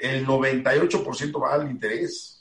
[0.00, 2.39] el 98% va al interés.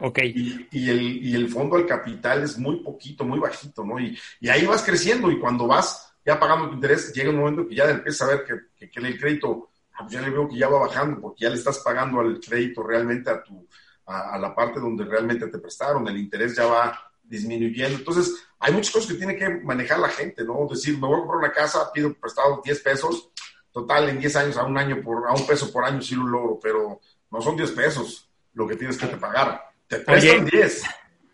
[0.00, 0.18] Ok.
[0.24, 4.00] Y, el, y el fondo al capital es muy poquito, muy bajito, ¿no?
[4.00, 7.68] Y, y ahí vas creciendo y cuando vas ya pagando tu interés, llega un momento
[7.68, 10.56] que ya empiezas a ver que, que, el crédito, ah, pues ya le veo que
[10.56, 13.66] ya va bajando porque ya le estás pagando al crédito realmente a tu,
[14.06, 17.98] a, la parte donde realmente te prestaron, el interés ya va disminuyendo.
[17.98, 20.66] Entonces, hay muchas cosas que tiene que manejar la gente, ¿no?
[20.68, 23.30] Decir, me voy a comprar una casa, pido prestado 10 pesos,
[23.70, 26.26] total, en 10 años, a un año, por, a un peso por año sí lo
[26.26, 30.82] logro, pero no son 10 pesos lo que tienes que te pagar te prestan 10.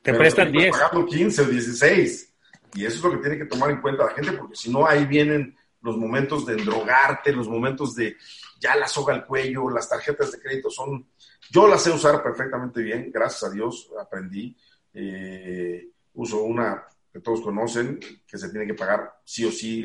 [0.01, 0.71] Te prestan 10.
[0.71, 2.35] pagando 15 o 16.
[2.75, 4.87] Y eso es lo que tiene que tomar en cuenta la gente, porque si no,
[4.87, 8.16] ahí vienen los momentos de endrogarte, los momentos de
[8.59, 11.07] ya la soga al cuello, las tarjetas de crédito son.
[11.51, 14.57] Yo las sé usar perfectamente bien, gracias a Dios aprendí.
[14.95, 19.85] Eh, uso una que todos conocen, que se tiene que pagar sí o sí.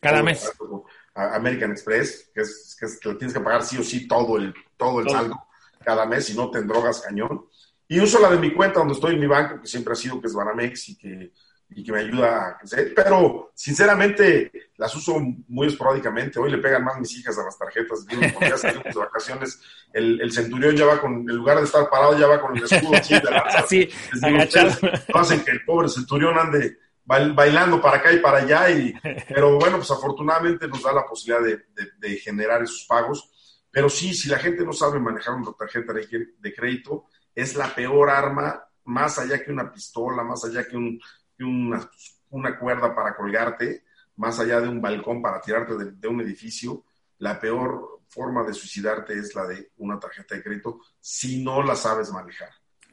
[0.00, 0.50] Cada mes.
[1.14, 5.10] American Express, que es, que tienes que pagar sí o sí todo el, todo el
[5.10, 5.36] saldo
[5.84, 7.46] cada mes y no te drogas cañón.
[7.88, 10.20] Y uso la de mi cuenta donde estoy en mi banco, que siempre ha sido
[10.20, 11.32] que es Banamex y que,
[11.70, 12.92] y que me ayuda a crecer.
[12.94, 16.38] Pero sinceramente las uso muy esporádicamente.
[16.38, 18.06] Hoy le pegan más mis hijas a las tarjetas.
[18.06, 19.60] Digo, cuando ya salimos de vacaciones,
[19.94, 22.64] el, el, centurión ya va con, en lugar de estar parado, ya va con el
[22.64, 23.88] escudo así de Así,
[24.22, 24.70] agachado.
[25.14, 28.70] Hacen que el pobre centurión ande bailando para acá y para allá.
[28.70, 28.92] Y,
[29.28, 33.30] pero bueno, pues afortunadamente nos da la posibilidad de, de, generar esos pagos.
[33.70, 37.06] Pero sí, si la gente no sabe manejar una tarjeta de crédito,
[37.38, 41.00] es la peor arma, más allá que una pistola, más allá que, un,
[41.38, 41.88] una,
[42.30, 43.84] una, cuerda para colgarte,
[44.16, 46.82] más allá de un balcón para tirarte de, un edificio,
[47.18, 51.76] la peor forma de suicidarte es la de una tarjeta de crédito si no la
[51.76, 52.50] sabes manejar.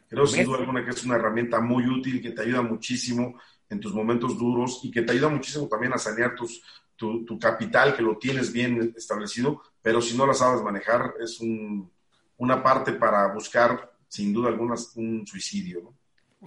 [0.08, 3.80] Creo sin duda alguna que es una herramienta muy útil que te ayuda muchísimo en
[3.80, 6.62] tus momentos duros y que te ayuda muchísimo también a sanear tus,
[6.96, 11.40] tu, tu, capital, que lo tienes bien establecido, pero si no la sabes manejar es
[11.40, 11.92] un,
[12.38, 15.94] una parte para buscar sin duda alguna un suicidio.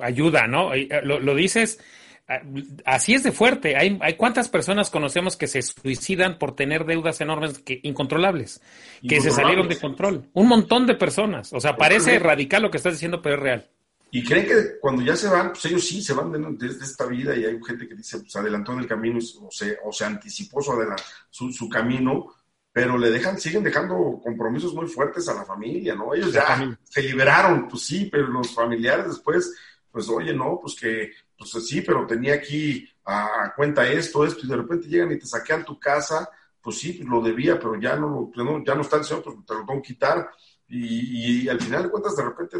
[0.01, 0.75] Ayuda, ¿no?
[0.75, 1.79] Eh, lo, dices,
[2.29, 2.41] ah,
[2.85, 3.77] así es de fuerte.
[3.77, 8.63] Hay, hay cuántas personas conocemos que se suicidan por tener deudas enormes que incontrolables,
[9.07, 10.29] que se salieron de control.
[10.33, 11.53] Un montón de personas.
[11.53, 13.71] O sea, parece radical lo que estás diciendo, pero es real.
[14.11, 17.37] Y creen que cuando ya se van, pues ellos sí se van desde esta vida
[17.37, 20.63] y hay gente que dice, pues adelantó en el camino o se, o se anticipó
[20.63, 20.73] su,
[21.29, 22.35] su, su camino
[22.79, 26.15] pero le dejan, siguen dejando compromisos muy fuertes a la familia, ¿no?
[26.15, 29.53] Ellos ya se liberaron, pues sí, pero los familiares después,
[29.91, 34.49] pues oye, no, pues que, pues sí, pero tenía aquí a, cuenta esto, esto, y
[34.49, 36.31] de repente llegan y te saquean tu casa,
[36.63, 38.31] pues sí, pues lo debía, pero ya no,
[38.65, 40.31] ya no está el señor, pues te lo tengo que quitar,
[40.69, 42.59] y, al final de cuentas, de repente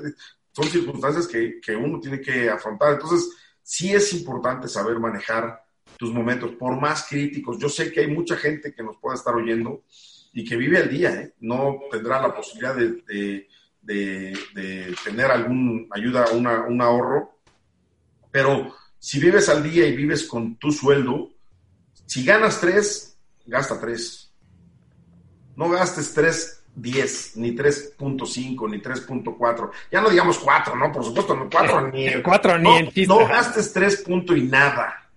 [0.51, 2.95] son circunstancias que, que uno tiene que afrontar.
[2.95, 3.31] Entonces,
[3.63, 5.65] sí es importante saber manejar
[5.99, 7.59] tus momentos, por más críticos.
[7.59, 9.83] Yo sé que hay mucha gente que nos pueda estar oyendo
[10.33, 11.35] y que vive al día, ¿eh?
[11.41, 13.47] no tendrá la posibilidad de,
[15.05, 17.41] tener alguna ayuda, una, un ahorro,
[18.31, 21.31] pero si vives al día y vives con tu sueldo,
[22.07, 24.33] si ganas tres, gasta tres.
[25.57, 29.71] No gastes tres 10, ni 3.5, ni 3.4.
[29.91, 30.93] Ya no digamos 4, ¿no?
[30.93, 32.09] Por supuesto, no 4 ni...
[32.23, 35.08] 4 ni en No gastes 3 punto y nada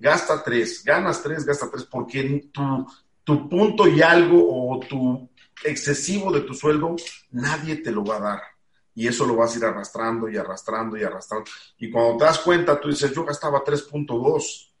[0.00, 2.86] gasta tres, ganas tres, gasta tres, porque tu,
[3.22, 5.30] tu punto y algo o tu
[5.62, 6.96] excesivo de tu sueldo,
[7.30, 8.42] nadie te lo va a dar.
[8.94, 11.48] Y eso lo vas a ir arrastrando y arrastrando y arrastrando.
[11.78, 14.72] Y cuando te das cuenta, tú dices, yo gastaba 3.2,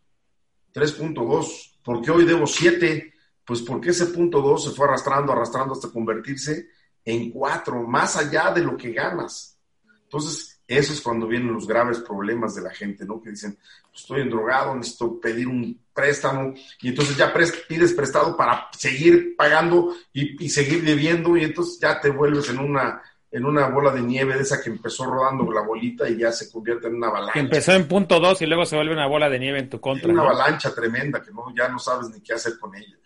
[0.74, 3.12] 3.2, ¿por qué hoy debo 7?
[3.44, 6.68] Pues porque ese punto 2 se fue arrastrando, arrastrando hasta convertirse
[7.04, 9.58] en 4, más allá de lo que ganas.
[10.02, 13.20] Entonces, eso es cuando vienen los graves problemas de la gente, ¿no?
[13.20, 13.58] Que dicen,
[13.90, 17.34] pues, estoy endrogado, necesito pedir un préstamo y entonces ya
[17.68, 23.02] pides prestado para seguir pagando y, seguir debiendo y entonces ya te vuelves en una
[23.32, 26.50] en una bola de nieve de esa que empezó rodando la bolita y ya se
[26.50, 27.32] convierte en una avalancha.
[27.32, 29.80] Que empezó en punto dos y luego se vuelve una bola de nieve en tu
[29.80, 30.12] contra.
[30.12, 32.96] una avalancha tremenda que no, ya no sabes ni qué hacer con ella.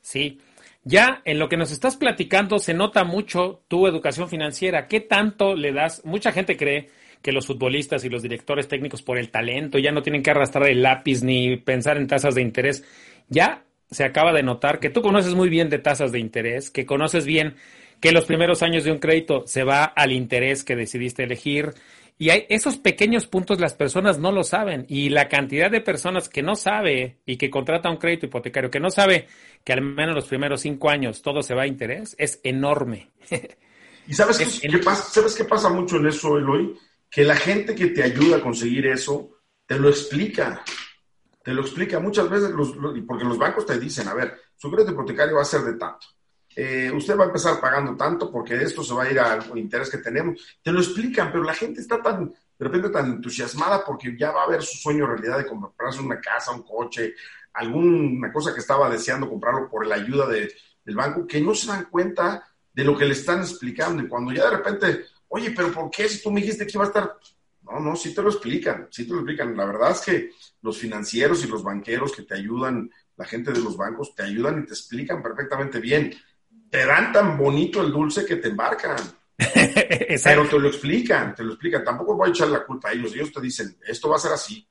[0.00, 0.40] Sí.
[0.84, 4.88] Ya en lo que nos estás platicando se nota mucho tu educación financiera.
[4.88, 6.02] ¿Qué tanto le das?
[6.04, 6.90] Mucha gente cree
[7.24, 10.68] que los futbolistas y los directores técnicos por el talento ya no tienen que arrastrar
[10.68, 12.84] el lápiz ni pensar en tasas de interés.
[13.30, 16.84] Ya se acaba de notar que tú conoces muy bien de tasas de interés, que
[16.84, 17.54] conoces bien
[17.98, 21.72] que los primeros años de un crédito se va al interés que decidiste elegir.
[22.18, 24.84] Y hay esos pequeños puntos las personas no lo saben.
[24.90, 28.80] Y la cantidad de personas que no sabe y que contrata un crédito hipotecario, que
[28.80, 29.28] no sabe
[29.64, 33.12] que al menos los primeros cinco años todo se va a interés, es enorme.
[34.06, 35.02] ¿Y sabes qué, pasa?
[35.04, 36.76] ¿Sabes qué pasa mucho en eso, Eloy?
[37.14, 40.64] Que la gente que te ayuda a conseguir eso te lo explica.
[41.44, 42.50] Te lo explica muchas veces,
[43.06, 46.08] porque los bancos te dicen, a ver, su crédito hipotecario va a ser de tanto.
[46.56, 49.90] Eh, usted va a empezar pagando tanto porque esto se va a ir al interés
[49.90, 50.58] que tenemos.
[50.60, 54.42] Te lo explican, pero la gente está tan, de repente, tan entusiasmada porque ya va
[54.42, 57.14] a ver su sueño realidad de comprarse una casa, un coche,
[57.52, 60.52] alguna cosa que estaba deseando comprarlo por la ayuda de,
[60.84, 64.02] del banco, que no se dan cuenta de lo que le están explicando.
[64.02, 66.84] Y cuando ya de repente oye, pero ¿por qué si tú me dijiste que iba
[66.84, 67.18] a estar?
[67.62, 69.56] No, no, sí te lo explican, sí te lo explican.
[69.56, 70.30] La verdad es que
[70.62, 74.60] los financieros y los banqueros que te ayudan, la gente de los bancos, te ayudan
[74.60, 76.14] y te explican perfectamente bien.
[76.70, 78.96] Te dan tan bonito el dulce que te embarcan.
[80.22, 81.82] pero te lo explican, te lo explican.
[81.82, 83.12] Tampoco voy a echar la culpa a ellos.
[83.12, 84.64] Ellos te dicen, esto va a ser así.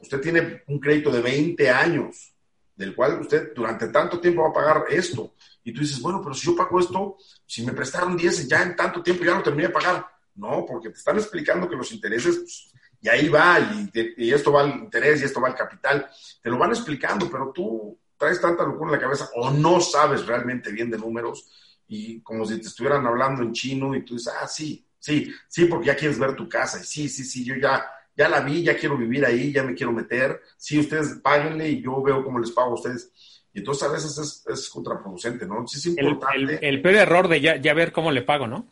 [0.00, 2.32] Usted tiene un crédito de 20 años,
[2.74, 5.34] del cual usted durante tanto tiempo va a pagar esto.
[5.64, 8.76] Y tú dices, bueno, pero si yo pago esto, si me prestaron 10 ya en
[8.76, 10.06] tanto tiempo ya no terminé de pagar.
[10.34, 13.58] No, porque te están explicando que los intereses, pues, y ahí va,
[13.92, 16.08] y, esto va al interés y esto va al capital.
[16.42, 20.26] Te lo van explicando, pero tú traes tanta locura en la cabeza o no sabes
[20.26, 21.50] realmente bien de números
[21.88, 25.64] y como si te estuvieran hablando en chino y tú dices, ah, sí, sí, sí,
[25.64, 27.84] porque ya quieres ver tu casa y sí, sí, sí, yo ya,
[28.16, 31.82] ya la vi, ya quiero vivir ahí, ya me quiero meter, sí, ustedes páguenle y
[31.82, 33.10] yo veo cómo les pago a ustedes.
[33.52, 35.66] Y entonces a veces es, contraproducente, ¿no?
[35.66, 36.58] Sí es importante.
[36.66, 38.66] El, peor error de ya, ya ver cómo le pago, ¿no?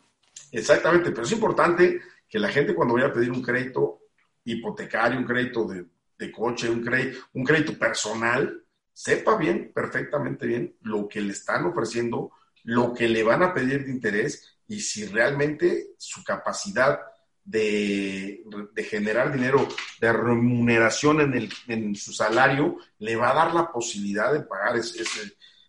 [0.51, 4.01] Exactamente, pero es importante que la gente cuando vaya a pedir un crédito
[4.45, 5.85] hipotecario, un crédito de,
[6.17, 8.63] de coche, un crédito, un crédito personal,
[8.93, 12.31] sepa bien, perfectamente bien, lo que le están ofreciendo,
[12.63, 16.99] lo que le van a pedir de interés y si realmente su capacidad
[17.49, 18.43] de,
[18.89, 19.67] generar dinero,
[19.99, 24.77] de remuneración en, el, en su salario, le va a dar la posibilidad de pagar
[24.77, 25.01] ese,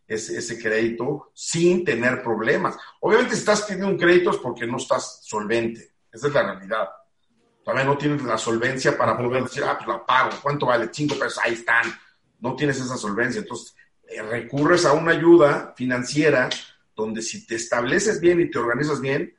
[0.07, 2.77] ese, ese, crédito sin tener problemas.
[3.01, 5.95] Obviamente, si estás pidiendo un crédito es porque no estás solvente.
[6.13, 6.89] Esa es la realidad.
[7.65, 10.31] Todavía no tienes la solvencia para poder decir, ah, pues la pago.
[10.43, 10.91] ¿Cuánto vale?
[10.93, 11.87] Cinco pesos, ahí están.
[12.41, 13.41] No tienes esa solvencia.
[13.41, 13.75] Entonces,
[14.09, 16.51] eh, recurres a una ayuda financiera
[16.95, 19.35] donde si te estableces bien y te organizas bien,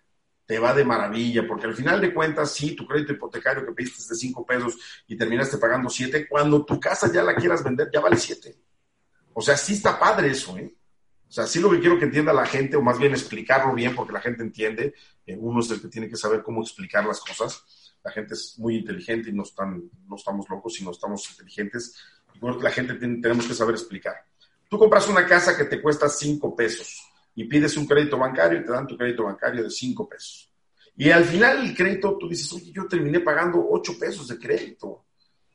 [0.51, 4.03] te va de maravilla, porque al final de cuentas, sí, tu crédito hipotecario que pediste
[4.13, 8.01] de cinco pesos y terminaste pagando siete, cuando tu casa ya la quieras vender, ya
[8.01, 8.57] vale siete.
[9.33, 10.75] O sea, sí está padre eso, ¿eh?
[11.25, 13.95] O sea, sí lo que quiero que entienda la gente, o más bien explicarlo bien,
[13.95, 14.93] porque la gente entiende,
[15.25, 17.95] eh, uno es el que tiene que saber cómo explicar las cosas.
[18.03, 21.95] La gente es muy inteligente y no, están, no estamos locos, sino estamos inteligentes.
[22.33, 24.15] Y la gente tenemos que saber explicar.
[24.67, 28.65] Tú compras una casa que te cuesta cinco pesos y pides un crédito bancario y
[28.65, 30.51] te dan tu crédito bancario de cinco pesos.
[30.97, 35.05] Y al final el crédito, tú dices, oye, yo terminé pagando ocho pesos de crédito,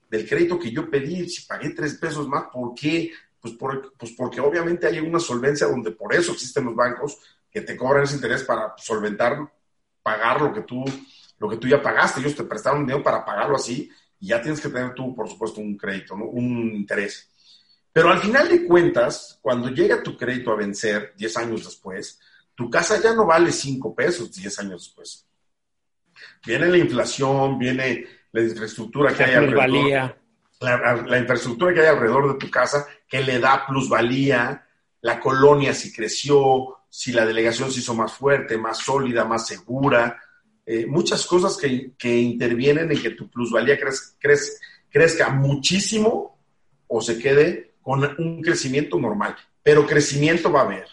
[0.09, 3.13] del crédito que yo pedí, si pagué tres pesos más, ¿por qué?
[3.41, 3.55] Pues,
[3.99, 7.19] pues porque obviamente hay una solvencia donde por eso existen los bancos
[7.51, 9.53] que te cobran ese interés para solventar,
[10.03, 10.85] pagar lo que tú,
[11.39, 12.21] lo que tú ya pagaste.
[12.21, 15.61] Ellos te prestaron dinero para pagarlo así y ya tienes que tener tú, por supuesto,
[15.61, 17.31] un crédito, un interés.
[17.97, 22.21] Pero al final de cuentas, cuando llega tu crédito a vencer 10 años después,
[22.55, 25.27] tu casa ya no vale 5 pesos 10 años después.
[26.45, 30.15] Viene la inflación, viene la infraestructura que hay alrededor.
[30.61, 34.67] La, la infraestructura que hay alrededor de tu casa que le da plusvalía,
[35.01, 40.23] la colonia si creció, si la delegación se hizo más fuerte, más sólida, más segura,
[40.67, 43.79] eh, muchas cosas que, que, intervienen en que tu plusvalía
[44.91, 46.39] crezca muchísimo
[46.89, 50.89] o se quede con un crecimiento normal, pero crecimiento va a haber.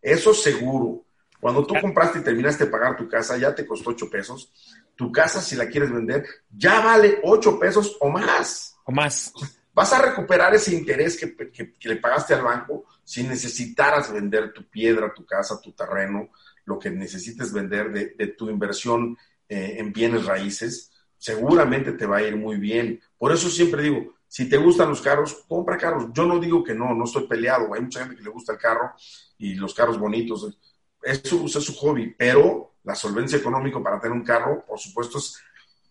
[0.00, 1.04] Eso seguro.
[1.38, 4.50] Cuando tú compraste y terminaste de pagar tu casa, ya te costó 8 pesos.
[4.96, 8.74] Tu casa, si la quieres vender, ya vale 8 pesos o más.
[8.84, 9.34] O más.
[9.74, 15.12] Vas a recuperar ese interés que, le pagaste al banco si necesitaras vender tu piedra,
[15.12, 16.30] tu casa, tu terreno,
[16.64, 19.14] lo que necesites vender de, tu inversión
[19.46, 22.98] eh, en bienes raíces, seguramente te va a ir muy bien.
[23.18, 26.06] Por eso siempre digo, si te gustan los carros, compra carros.
[26.12, 27.74] Yo no digo que no, no estoy peleado.
[27.74, 28.92] Hay mucha gente que le gusta el carro
[29.38, 30.56] y los carros bonitos.
[31.02, 35.36] Eso es su hobby, pero la solvencia económica para tener un carro, por supuesto, es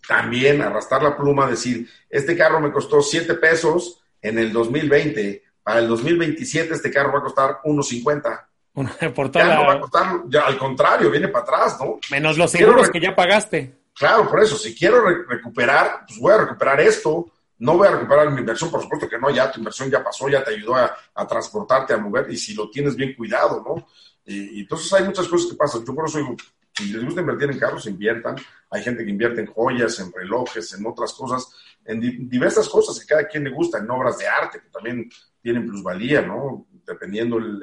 [0.08, 5.80] también arrastrar la pluma, decir, este carro me costó 7 pesos en el 2020, para
[5.80, 9.14] el 2027 este carro va a costar 1.50.
[9.14, 12.00] Por ya no va a costar, ya al contrario, viene para atrás, ¿no?
[12.10, 13.80] Menos los seguros que ya pagaste.
[13.94, 18.32] Claro, por eso, si quiero recuperar, pues voy a recuperar esto no voy a recuperar
[18.32, 21.28] mi inversión, por supuesto que no, ya tu inversión ya pasó, ya te ayudó a,
[21.28, 23.88] transportarte, a mover, y si lo tienes bien cuidado, ¿no?
[24.26, 25.86] Y, entonces hay muchas cosas que pasan.
[25.86, 26.36] Yo por eso digo,
[26.74, 28.38] si les gusta invertir en carros, inviertan.
[28.70, 31.52] Hay gente que invierte en joyas, en relojes, en otras cosas,
[31.84, 35.10] en diversas cosas que cada quien le gusta, en obras de arte, que también
[35.42, 36.68] tienen plusvalía, ¿no?
[36.86, 37.62] Dependiendo el,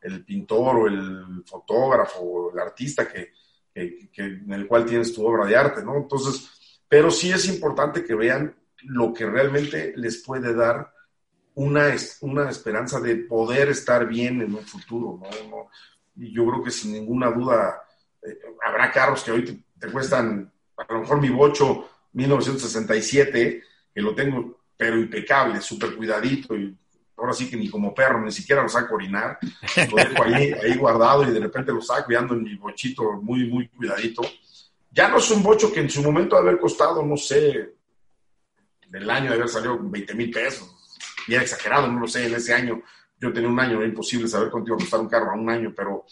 [0.00, 3.32] el, pintor o el fotógrafo o el artista que,
[3.72, 5.96] que, en el cual tienes tu obra de arte, ¿no?
[5.96, 6.55] Entonces,
[6.88, 10.92] pero sí es importante que vean lo que realmente les puede dar
[11.54, 15.20] una, una esperanza de poder estar bien en un futuro,
[15.50, 15.68] ¿no?
[16.16, 17.82] Y yo creo que sin ninguna duda
[18.22, 23.62] eh, habrá carros que hoy te, cuestan, a lo mejor mi bocho 1967,
[23.94, 26.76] que lo tengo pero impecable, súper cuidadito y
[27.16, 29.38] ahora sí que ni como perro, ni siquiera lo saco a orinar,
[29.90, 33.12] lo dejo ahí, ahí guardado y de repente lo saco y ando en mi bochito
[33.22, 34.22] muy, muy cuidadito
[34.96, 37.74] ya no es un bocho que en su momento de haber costado, no sé,
[38.88, 40.74] del año de haber salido 20 mil pesos.
[41.28, 42.80] Y era exagerado, no lo sé, en ese año
[43.20, 45.50] yo tenía un año, era imposible saber cuánto iba a costar un carro a un
[45.50, 46.06] año, pero,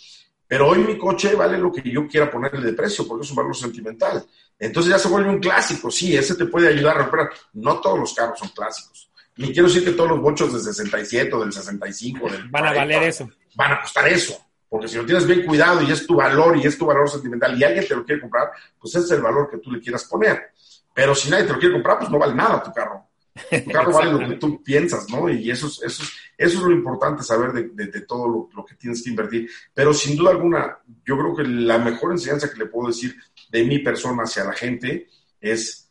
[0.47, 3.37] pero hoy mi coche vale lo que yo quiera ponerle de precio, porque es un
[3.37, 4.23] valor sentimental.
[4.59, 7.31] Entonces ya se vuelve un clásico, sí, ese te puede ayudar a recuperar.
[7.55, 9.11] No todos los carros son clásicos.
[9.37, 12.73] Ni quiero decir que todos los bochos del 67 o del 65 del van a
[12.75, 13.31] valer eso.
[13.55, 14.44] Van a costar eso.
[14.75, 17.57] Porque si lo tienes bien cuidado y es tu valor y es tu valor sentimental
[17.57, 20.03] y alguien te lo quiere comprar, pues ese es el valor que tú le quieras
[20.03, 20.51] poner.
[20.93, 23.07] Pero si nadie te lo quiere comprar, pues no vale nada tu carro.
[23.33, 25.29] Tu carro vale lo que tú piensas, ¿no?
[25.29, 28.65] Y eso es, eso es, eso es lo importante, saber de, de, todo lo, lo,
[28.65, 29.49] que tienes que invertir.
[29.73, 33.15] Pero sin duda alguna, yo creo que la mejor enseñanza que le puedo decir
[33.51, 35.07] de mi persona hacia la gente
[35.41, 35.89] es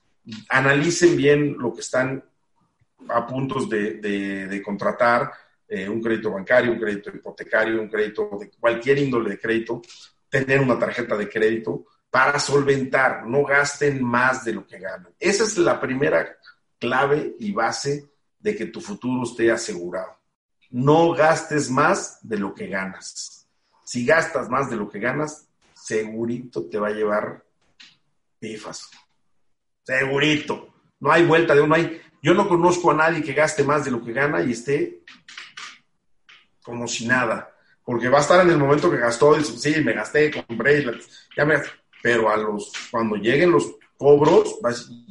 [0.49, 2.21] analicen bien lo que están
[3.07, 5.31] a puntos de, de contratar,
[5.75, 9.81] eh, un crédito bancario, un crédito hipotecario, un crédito de cualquier índole de crédito,
[10.29, 15.11] tener una tarjeta de crédito para solventar, no gasten más de lo que ganan.
[15.19, 16.37] Esa es la primera
[16.77, 18.07] clave y base
[18.37, 20.15] de que tu futuro esté asegurado.
[20.69, 23.47] No gastes más de lo que ganas.
[23.83, 27.43] Si gastas más de lo que ganas, segurito te va a llevar
[28.37, 28.91] pifas.
[29.81, 30.71] Segurito.
[30.99, 31.73] No hay vuelta de uno.
[31.73, 35.01] Hay, yo no conozco a nadie que gaste más de lo que gana y esté
[36.63, 37.49] como si nada.
[37.83, 40.85] Porque va a estar en el momento que gastó, dice, sí, me gasté, compré,
[41.35, 41.61] ya me
[42.01, 44.59] Pero a los, cuando lleguen los cobros,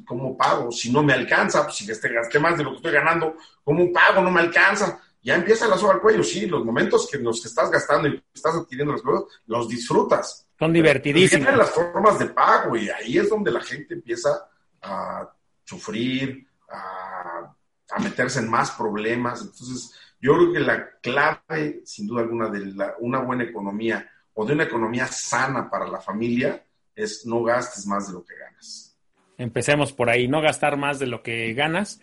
[0.07, 0.73] ¿cómo pago?
[0.73, 3.93] Si no me alcanza, pues si gasté, gasté más de lo que estoy ganando, ¿cómo
[3.93, 4.23] pago?
[4.23, 5.01] No me alcanza.
[5.23, 8.23] Ya empieza la soga al cuello, sí, los momentos que los que estás gastando y
[8.35, 10.49] estás adquiriendo los cosas, los disfrutas.
[10.59, 11.45] Son divertidísimos.
[11.45, 14.49] Tienen las formas de pago y ahí es donde la gente empieza
[14.81, 15.31] a
[15.65, 17.55] sufrir, a,
[17.91, 19.43] a meterse en más problemas.
[19.43, 19.93] Entonces,
[20.23, 24.65] yo creo que la clave, sin duda alguna, de una buena economía o de una
[24.65, 26.65] economía sana para la familia
[26.95, 28.97] es no gastes más de lo que ganas.
[29.37, 32.01] Empecemos por ahí, no gastar más de lo que ganas.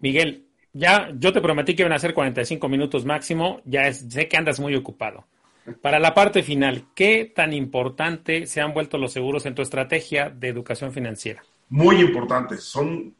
[0.00, 4.36] Miguel, ya yo te prometí que iban a ser 45 minutos máximo, ya sé que
[4.36, 5.26] andas muy ocupado.
[5.80, 10.30] Para la parte final, ¿qué tan importante se han vuelto los seguros en tu estrategia
[10.30, 11.44] de educación financiera?
[11.68, 13.14] Muy importante, son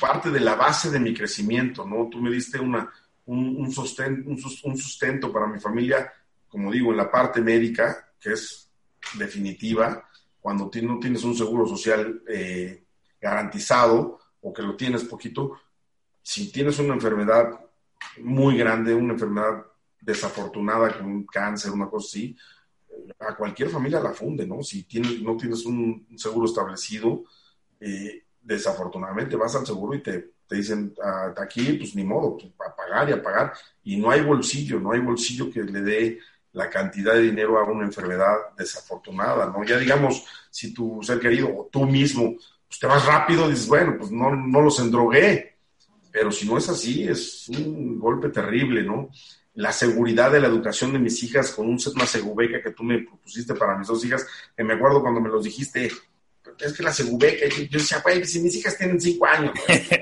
[0.00, 2.08] parte de la base de mi crecimiento, ¿no?
[2.10, 2.90] Tú me diste una,
[3.26, 6.12] un, sustento, para mi familia,
[6.48, 8.70] como digo, en la parte médica, que es
[9.18, 10.08] definitiva,
[10.40, 12.84] cuando no tienes un seguro social eh,
[13.20, 15.52] garantizado o que lo tienes poquito,
[16.20, 17.60] si tienes una enfermedad
[18.18, 19.64] muy grande, una enfermedad
[20.00, 22.36] desafortunada como un cáncer, una cosa así,
[23.18, 24.62] a cualquier familia la funde, ¿no?
[24.62, 27.24] Si tienes, no tienes un seguro establecido,
[27.80, 32.52] eh, desafortunadamente vas al seguro y te te dicen, ah, aquí, pues ni modo, pues,
[32.66, 33.52] a pagar y a pagar.
[33.84, 36.18] Y no hay bolsillo, no hay bolsillo que le dé
[36.52, 39.64] la cantidad de dinero a una enfermedad desafortunada, ¿no?
[39.64, 42.34] Ya digamos, si tu ser querido o tú mismo
[42.68, 45.56] pues, te vas rápido, dices, bueno, pues no, no los endrogué.
[46.10, 49.08] Pero si no es así, es un golpe terrible, ¿no?
[49.54, 52.98] La seguridad de la educación de mis hijas con un, una segubeca que tú me
[52.98, 54.26] propusiste para mis dos hijas,
[54.56, 55.90] que me acuerdo cuando me los dijiste,
[56.62, 59.52] es que la Segubeca, yo, yo decía, güey, si mis hijas tienen cinco años,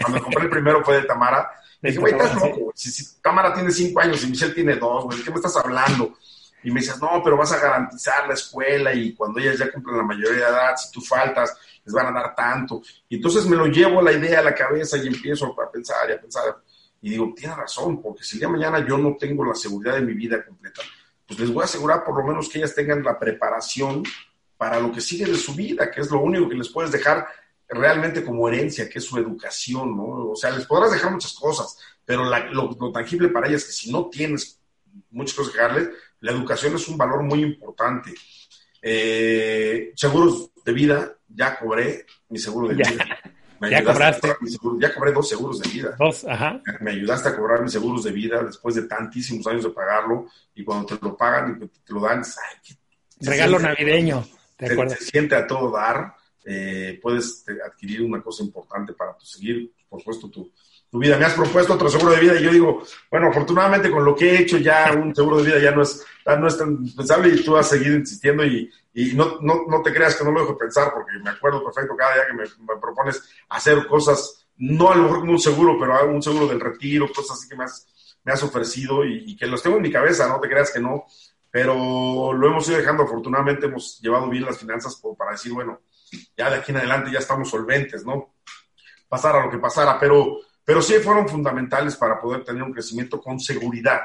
[0.00, 1.50] cuando compré el primero fue de Tamara,
[1.80, 5.30] dije, güey, estás loco, Si, Tamara tiene cinco años y Michelle tiene dos, güey, ¿qué
[5.30, 6.16] me estás hablando?
[6.62, 9.96] Y me dices, no, pero vas a garantizar la escuela y cuando ellas ya cumplen
[9.96, 12.82] la mayoría de edad, si tú faltas, les van a dar tanto.
[13.08, 16.12] Y entonces me lo llevo la idea a la cabeza y empiezo a pensar y
[16.12, 16.56] a pensar.
[17.00, 19.94] Y digo, tiene razón, porque si el día de mañana yo no tengo la seguridad
[19.94, 20.82] de mi vida completa,
[21.26, 24.02] pues les voy a asegurar por lo menos que ellas tengan la preparación
[24.60, 27.26] para lo que sigue de su vida, que es lo único que les puedes dejar
[27.66, 30.32] realmente como herencia, que es su educación, ¿no?
[30.32, 33.90] O sea, les podrás dejar muchas cosas, pero lo, tangible para ellas es que si
[33.90, 34.60] no tienes
[35.12, 35.88] muchas cosas que darles,
[36.20, 38.12] la educación es un valor muy importante.
[38.82, 43.18] Eh, seguros de vida, ya cobré mi seguro de vida.
[43.70, 44.36] ya cobraste.
[44.78, 45.96] ya cobré dos seguros de vida.
[45.98, 46.60] Dos, ajá.
[46.80, 50.62] Me ayudaste a cobrar mis seguros de vida después de tantísimos años de pagarlo y
[50.62, 52.74] cuando te lo pagan y te lo dan, ay, qué,
[53.22, 54.22] regalo navideño
[54.60, 60.00] se, siente a todo dar, eh, puedes eh, adquirir una cosa importante para seguir, por
[60.00, 60.50] supuesto, tu,
[60.90, 61.18] tu, vida.
[61.18, 64.30] Me has propuesto otro seguro de vida y yo digo, bueno, afortunadamente con lo que
[64.30, 67.44] he hecho ya un seguro de vida ya no es, no es tan indispensable y
[67.44, 70.56] tú has seguido insistiendo y, y no, no, no, te creas que no lo dejo
[70.56, 75.02] pensar porque me acuerdo perfecto cada día que me, propones hacer cosas, no a lo
[75.04, 77.86] mejor como un seguro, pero un seguro del retiro, cosas así que me has,
[78.24, 80.80] me has ofrecido y, y que los tengo en mi cabeza, no te creas que
[80.80, 81.06] no
[81.50, 83.02] pero lo hemos ido dejando.
[83.02, 85.80] Afortunadamente hemos llevado bien las finanzas para decir, bueno,
[86.36, 88.34] ya de aquí en adelante ya estamos solventes, ¿no?
[89.08, 93.40] Pasara lo que pasara, pero, pero sí fueron fundamentales para poder tener un crecimiento con
[93.40, 94.00] seguridad.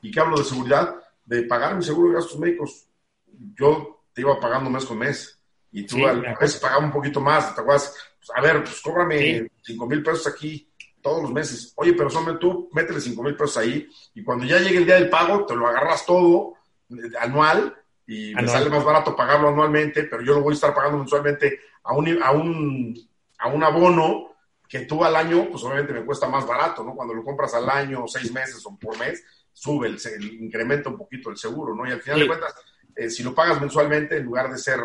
[0.00, 0.94] ¿Y qué hablo de seguridad?
[1.24, 2.88] De pagar mi seguro de gastos médicos.
[3.26, 5.38] Yo te iba pagando mes con mes
[5.70, 7.54] y tú a veces pagaba un poquito más.
[7.54, 7.94] ¿Te acuerdas?
[8.18, 10.67] Pues, a ver, pues cóbrame cinco mil pesos aquí
[11.08, 11.72] todos los meses.
[11.76, 14.96] Oye, pero son tú, métele 5 mil pesos ahí y cuando ya llegue el día
[14.96, 16.54] del pago, te lo agarras todo
[16.90, 17.74] eh, anual
[18.06, 21.60] y me sale más barato pagarlo anualmente, pero yo lo voy a estar pagando mensualmente
[21.82, 24.34] a un, a un, a un abono
[24.68, 26.94] que tú al año, pues obviamente me cuesta más barato, ¿no?
[26.94, 31.30] Cuando lo compras al año, seis meses o por mes, sube, el, incrementa un poquito
[31.30, 31.86] el seguro, ¿no?
[31.88, 32.54] Y al final de cuentas,
[32.94, 34.80] eh, si lo pagas mensualmente, en lugar de ser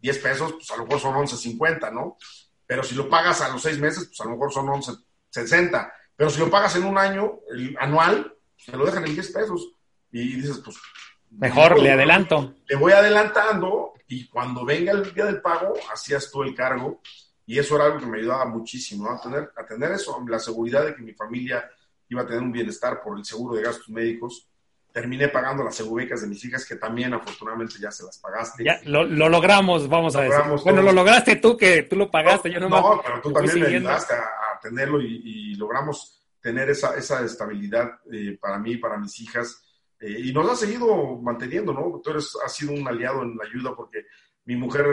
[0.00, 2.18] 10 pesos, pues a lo mejor son 11.50, ¿no?
[2.66, 4.92] Pero si lo pagas a los seis meses, pues a lo mejor son 11
[5.32, 5.92] 60.
[6.14, 9.72] Pero si lo pagas en un año, el anual, te lo dejan en 10 pesos.
[10.12, 10.76] Y dices, pues.
[11.30, 12.54] Mejor, le adelanto.
[12.68, 17.00] Le voy adelantando y cuando venga el día del pago, hacías tú el cargo.
[17.46, 20.84] Y eso era algo que me ayudaba muchísimo, a, tener, a tener eso, la seguridad
[20.84, 21.68] de que mi familia
[22.08, 24.46] iba a tener un bienestar por el seguro de gastos médicos
[24.92, 28.62] terminé pagando las segubecas de mis hijas, que también afortunadamente ya se las pagaste.
[28.62, 30.40] Ya, lo, logramos, vamos a decir.
[30.62, 33.66] Bueno, lo lograste tú, que tú lo pagaste, no, yo No, pero tú también me
[33.66, 34.20] ayudaste a,
[34.62, 39.62] tenerlo y, logramos tener esa, esa estabilidad eh, para mí, para mis hijas.
[40.00, 42.00] Eh, y nos ha seguido manteniendo, ¿no?
[42.02, 44.06] Tú eres, has sido un aliado en la ayuda porque
[44.46, 44.86] mi mujer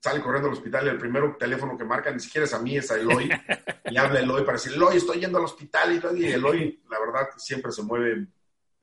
[0.00, 2.76] sale corriendo al hospital y el primero teléfono que marca ni siquiera es a mí,
[2.76, 3.28] es a Eloy.
[3.90, 6.00] y habla Eloy para decir, Eloy, estoy yendo al hospital.
[6.16, 8.28] Y Eloy, la verdad, siempre se mueve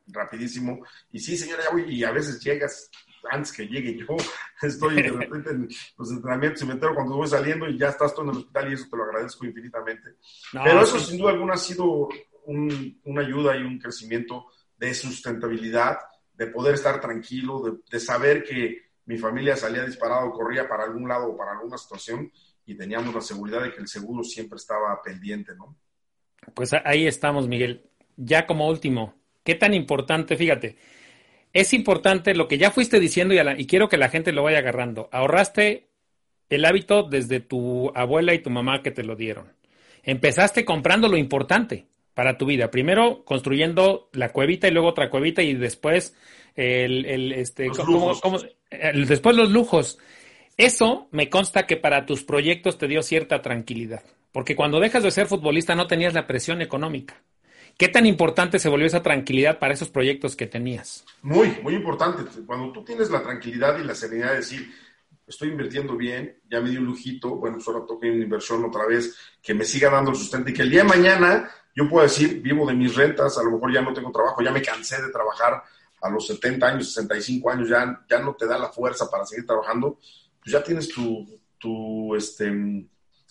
[0.07, 0.85] rapidísimo.
[1.11, 2.89] Y sí, señora, y a veces llegas
[3.29, 4.15] antes que llegue yo.
[4.61, 8.13] Estoy de repente en los entrenamientos y me entero cuando voy saliendo y ya estás
[8.13, 10.15] tú en el hospital y eso te lo agradezco infinitamente.
[10.51, 12.09] Pero eso sin duda alguna ha sido
[12.45, 14.47] una ayuda y un crecimiento
[14.77, 15.97] de sustentabilidad,
[16.33, 21.07] de poder estar tranquilo, de, de saber que mi familia salía disparado, corría para algún
[21.07, 22.31] lado o para alguna situación
[22.65, 25.77] y teníamos la seguridad de que el seguro siempre estaba pendiente, ¿no?
[26.53, 27.89] Pues ahí estamos, Miguel.
[28.15, 30.35] Ya como último, ¿Qué tan importante?
[30.35, 30.75] Fíjate,
[31.57, 35.09] es importante lo que ya fuiste diciendo y, quiero que la gente lo vaya agarrando.
[35.11, 35.87] Ahorraste
[36.49, 39.53] el hábito desde tu abuela y tu mamá que te lo dieron.
[40.03, 42.69] Empezaste comprando lo importante para tu vida.
[42.69, 46.15] Primero construyendo la cuevita y luego otra cuevita y después
[46.55, 47.69] el, este,
[48.93, 49.97] después los lujos.
[50.57, 55.11] Eso me consta que para tus proyectos te dio cierta tranquilidad, porque cuando dejas de
[55.11, 57.23] ser futbolista no tenías la presión económica.
[57.77, 61.05] ¿Qué tan importante se volvió esa tranquilidad para esos proyectos que tenías?
[61.21, 62.23] Muy, muy importante.
[62.45, 64.73] Cuando tú tienes la tranquilidad y la serenidad de decir,
[65.27, 68.87] estoy invirtiendo bien, ya me di un lujito, bueno, solo pues toque una inversión otra
[68.87, 72.07] vez que me siga dando el sustento y que el día de mañana yo pueda
[72.07, 74.99] decir, vivo de mis rentas, a lo mejor ya no tengo trabajo, ya me cansé
[74.99, 75.61] de trabajar
[76.01, 79.45] a los 70 años, 65 años, ya, ya no te da la fuerza para seguir
[79.45, 79.99] trabajando,
[80.41, 82.51] pues ya tienes tu, tu este,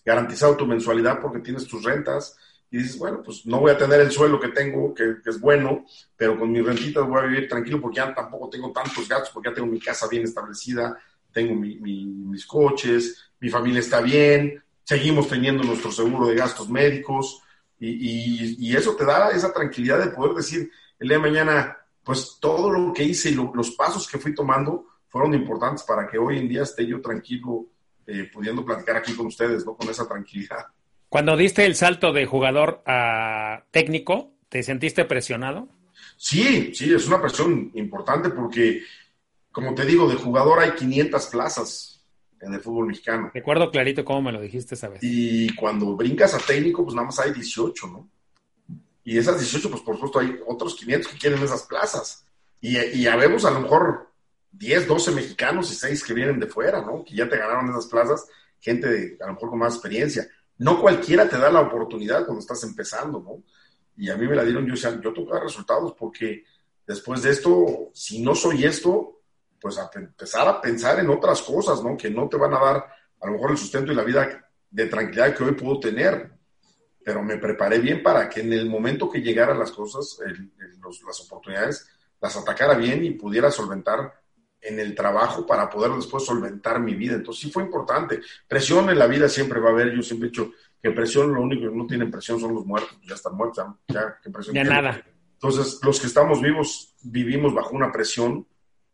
[0.05, 2.37] garantizado tu mensualidad porque tienes tus rentas,
[2.71, 5.85] y dices, bueno, pues no voy a tener el suelo que tengo, que, es bueno,
[6.17, 9.51] pero con mis rentitas voy a vivir tranquilo porque ya tampoco tengo tantos gastos, porque
[9.51, 10.99] ya tengo mi casa bien establecida,
[11.33, 17.43] tengo mis coches, mi familia está bien, seguimos teniendo nuestro seguro de gastos médicos
[17.79, 22.93] y, eso te da esa tranquilidad de poder decir el día mañana, pues todo lo
[22.93, 26.63] que hice y los pasos que fui tomando fueron importantes para que hoy en día
[26.63, 27.67] esté yo tranquilo
[28.07, 29.77] eh, pudiendo platicar aquí con ustedes, ¿no?
[29.77, 30.67] Con esa tranquilidad.
[31.09, 35.69] Cuando diste el salto de jugador a técnico, ¿te sentiste presionado?
[36.17, 38.83] Sí, sí, es una presión importante porque,
[39.53, 42.05] como te digo, de jugador hay 500 plazas
[42.41, 43.31] en el fútbol mexicano.
[43.33, 45.01] Recuerdo clarito cómo me lo dijiste esa vez.
[45.03, 48.09] Y cuando brincas a técnico, pues nada más hay 18, ¿no?
[49.05, 52.27] Y esas 18, pues por supuesto hay otros 500 que quieren esas plazas.
[52.61, 54.11] Y, y habemos a lo mejor
[54.53, 57.05] 10, 12 mexicanos y 6 que vienen de fuera, ¿no?
[57.05, 58.27] Que ya te ganaron esas plazas,
[58.59, 60.29] gente de, a lo mejor con más experiencia
[60.59, 63.43] no cualquiera te da la oportunidad cuando estás empezando, ¿no?
[63.97, 66.45] Y a mí me la dieron, yo, o yo tengo resultados porque
[66.87, 69.21] después de esto, si no soy esto,
[69.61, 71.97] pues a empezar a pensar en otras cosas, ¿no?
[71.97, 72.87] Que no te van a dar
[73.21, 76.31] a lo mejor el sustento y la vida de tranquilidad que hoy puedo tener.
[77.03, 80.19] Pero me preparé bien para que en el momento que llegaran las cosas,
[81.07, 81.89] las oportunidades,
[82.21, 84.13] las atacara bien y pudiera solventar
[84.67, 87.15] en el trabajo para poder después solventar mi vida.
[87.15, 88.21] Entonces sí fue importante.
[88.49, 89.95] Presión en la vida siempre va a haber.
[89.95, 90.53] Yo siempre he dicho
[90.83, 92.99] que presión, lo único que no tienen presión son los muertos.
[93.07, 95.05] Ya están muertos, ya, ¿qué presión ya nada.
[95.35, 98.47] Entonces los que estamos vivos vivimos bajo una presión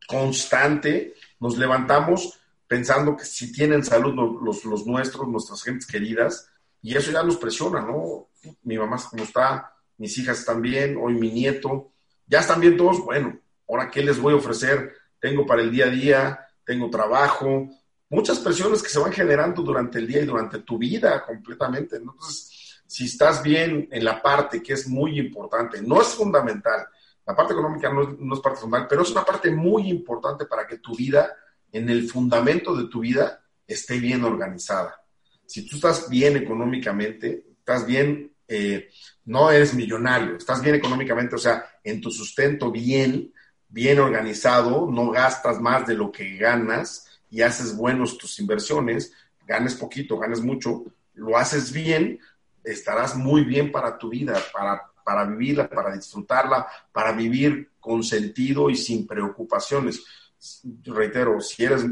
[0.07, 1.15] constante.
[1.41, 6.51] Nos levantamos pensando que si tienen salud los, los nuestros, nuestras gentes queridas,
[6.81, 8.29] y eso ya nos presiona, ¿no?
[8.63, 11.93] Mi mamá como está, mis hijas están bien, hoy mi nieto,
[12.27, 15.87] ya están bien todos, bueno, ahora qué les voy a ofrecer tengo para el día
[15.87, 17.71] a día, tengo trabajo,
[18.09, 21.95] muchas presiones que se van generando durante el día y durante tu vida completamente.
[21.97, 26.89] Entonces, si estás bien en la parte que es muy importante, no es fundamental,
[27.25, 30.47] la parte económica no es, no es parte fundamental, pero es una parte muy importante
[30.47, 31.37] para que tu vida,
[31.71, 35.01] en el fundamento de tu vida, esté bien organizada.
[35.47, 38.91] Si tú estás bien económicamente, estás bien, eh,
[39.27, 43.33] no eres millonario, estás bien económicamente, o sea, en tu sustento bien,
[43.73, 49.13] bien organizado, no gastas más de lo que ganas y haces buenos tus inversiones,
[49.47, 52.21] ganes poquito, ganes mucho, lo haces bien,
[52.63, 58.69] estarás muy bien para tu vida, para, para vivirla, para disfrutarla, para vivir con sentido
[58.69, 60.05] y sin preocupaciones.
[60.85, 61.85] Reitero, si eres,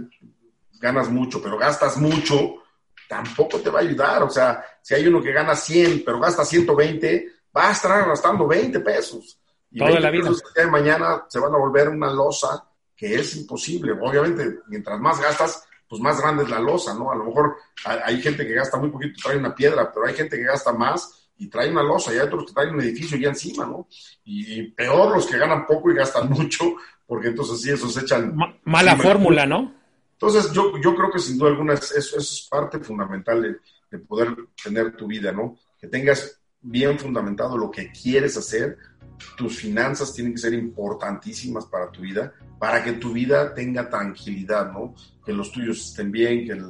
[0.78, 2.56] ganas mucho, pero gastas mucho,
[3.08, 4.22] tampoco te va a ayudar.
[4.22, 7.26] O sea, si hay uno que gana 100, pero gasta 120,
[7.56, 9.39] va a estar gastando 20 pesos.
[9.70, 10.30] Y Toda la vida.
[10.54, 12.64] que de mañana se van a volver una losa
[12.96, 13.92] que es imposible.
[13.92, 17.10] Obviamente, mientras más gastas, pues más grande es la losa, ¿no?
[17.10, 20.14] A lo mejor hay, gente que gasta muy poquito y trae una piedra, pero hay
[20.14, 23.16] gente que gasta más y trae una losa, y hay otros que traen un edificio
[23.16, 23.88] ya encima, ¿no?
[24.24, 26.64] Y peor los que ganan poco y gastan mucho,
[27.06, 28.36] porque entonces sí, esos echan...
[28.36, 29.72] Ma- mala fórmula, ¿no?
[30.12, 33.56] Entonces, yo, yo creo que sin duda alguna es- eso, eso es parte fundamental de,
[33.90, 35.56] de poder tener tu vida, ¿no?
[35.80, 38.76] Que tengas bien fundamentado lo que quieres hacer.
[39.36, 44.72] Tus finanzas tienen que ser importantísimas para tu vida, para que tu vida tenga tranquilidad,
[44.72, 44.94] ¿no?
[45.24, 46.60] Que los tuyos estén bien, que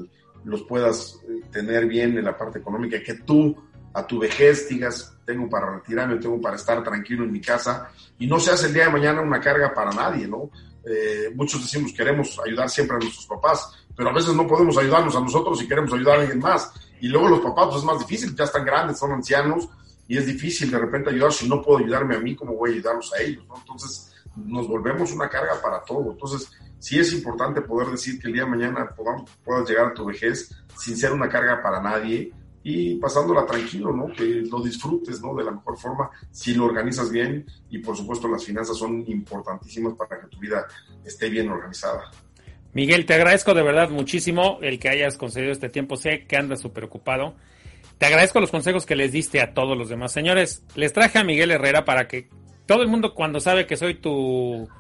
[0.44, 3.56] los puedas eh, tener bien en la parte económica, que tú
[3.92, 8.26] a tu vejez digas, tengo para retirarme, tengo para estar tranquilo en mi casa, y
[8.26, 10.50] no seas el día de mañana una carga para nadie, ¿no?
[10.84, 15.14] Eh, muchos decimos queremos ayudar siempre a nuestros papás, pero a veces no podemos ayudarnos
[15.14, 16.72] a nosotros y queremos ayudar a alguien más.
[17.00, 19.68] Y luego los papás pues es más difícil, ya están grandes, son ancianos
[20.10, 21.32] y es difícil de repente ayudar.
[21.32, 23.44] Si no puedo ayudarme a mí, ¿cómo voy a ayudarlos a ellos?
[23.56, 26.10] Entonces nos volvemos una carga para todo.
[26.10, 26.50] Entonces
[26.80, 30.06] sí es importante poder decir que el día de mañana podamos, puedas llegar a tu
[30.06, 32.32] vejez sin ser una carga para nadie
[32.64, 34.12] y pasándola tranquilo, ¿no?
[34.12, 35.32] Que lo disfrutes, ¿no?
[35.32, 39.94] De la mejor forma, si lo organizas bien y por supuesto las finanzas son importantísimas
[39.94, 40.66] para que tu vida
[41.04, 42.10] esté bien organizada.
[42.72, 45.94] Miguel, te agradezco de verdad muchísimo el que hayas concedido este tiempo.
[45.94, 47.36] Sé que andas súper ocupado.
[48.00, 50.10] Te agradezco los consejos que les diste a todos los demás.
[50.10, 52.30] Señores, les traje a Miguel Herrera para que
[52.64, 54.70] todo el mundo cuando sabe que soy tu,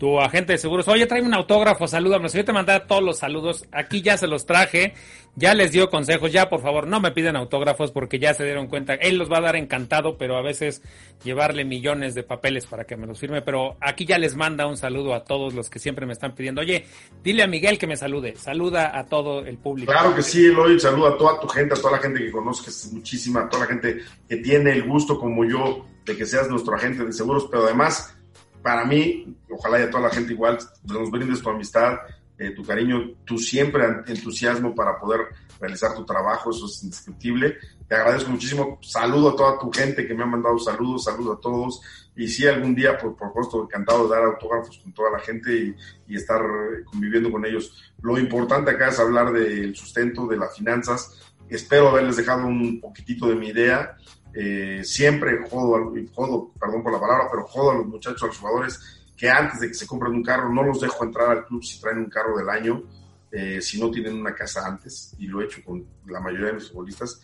[0.00, 2.30] tu agente de seguros, oye, tráeme un autógrafo, salúdame.
[2.30, 4.94] Si yo te mandara todos los saludos, aquí ya se los traje,
[5.36, 8.66] ya les dio consejos, ya por favor no me piden autógrafos porque ya se dieron
[8.66, 8.94] cuenta.
[8.94, 10.80] Él los va a dar encantado, pero a veces
[11.22, 13.42] llevarle millones de papeles para que me los firme.
[13.42, 16.62] Pero aquí ya les manda un saludo a todos los que siempre me están pidiendo,
[16.62, 16.86] oye,
[17.22, 18.36] dile a Miguel que me salude.
[18.36, 19.92] Saluda a todo el público.
[19.92, 22.90] Claro que sí, Eloy, saluda a toda tu gente, a toda la gente que conozcas
[22.90, 26.74] muchísima, a toda la gente que tiene el gusto como yo de que seas nuestro
[26.74, 28.16] agente de seguros, pero además,
[28.62, 31.98] para mí, ojalá y a toda la gente igual, nos brindes tu amistad,
[32.38, 35.20] eh, tu cariño, tu siempre entusiasmo para poder
[35.60, 37.58] realizar tu trabajo, eso es indescriptible.
[37.86, 41.40] Te agradezco muchísimo, saludo a toda tu gente que me ha mandado saludos, saludos a
[41.40, 41.80] todos,
[42.16, 45.54] y sí, algún día, por, por supuesto, encantado de dar autógrafos con toda la gente
[45.54, 45.74] y,
[46.08, 47.92] y estar eh, conviviendo con ellos.
[48.02, 51.32] Lo importante acá es hablar del sustento, de las finanzas.
[51.48, 53.96] Espero haberles dejado un poquitito de mi idea.
[54.32, 58.38] Eh, siempre jodo, jodo, perdón por la palabra, pero jodo a los muchachos, a los
[58.38, 58.80] jugadores,
[59.16, 61.80] que antes de que se compren un carro, no los dejo entrar al club si
[61.80, 62.82] traen un carro del año,
[63.30, 66.52] eh, si no tienen una casa antes, y lo he hecho con la mayoría de
[66.54, 67.20] los futbolistas.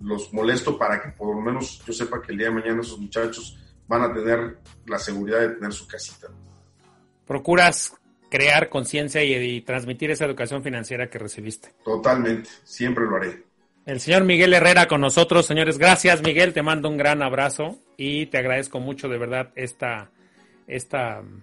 [0.00, 2.98] Los molesto para que por lo menos yo sepa que el día de mañana esos
[2.98, 3.56] muchachos
[3.86, 6.28] van a tener la seguridad de tener su casita.
[7.24, 7.94] Procuras
[8.28, 11.74] crear conciencia y, y transmitir esa educación financiera que recibiste.
[11.84, 13.51] Totalmente, siempre lo haré.
[13.84, 15.76] El señor Miguel Herrera con nosotros, señores.
[15.76, 16.52] Gracias, Miguel.
[16.52, 20.12] Te mando un gran abrazo y te agradezco mucho de verdad esta,
[20.68, 21.42] esta mm,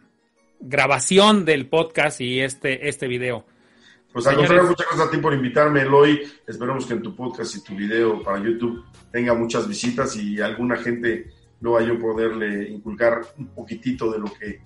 [0.62, 3.46] grabación del podcast y este, este video.
[4.14, 6.22] Pues al contrario, muchas gracias a ti por invitarme, Eloy.
[6.48, 10.78] Esperemos que en tu podcast y tu video para YouTube tenga muchas visitas y alguna
[10.78, 11.30] gente
[11.60, 14.62] luego a yo poderle inculcar un poquitito de lo que,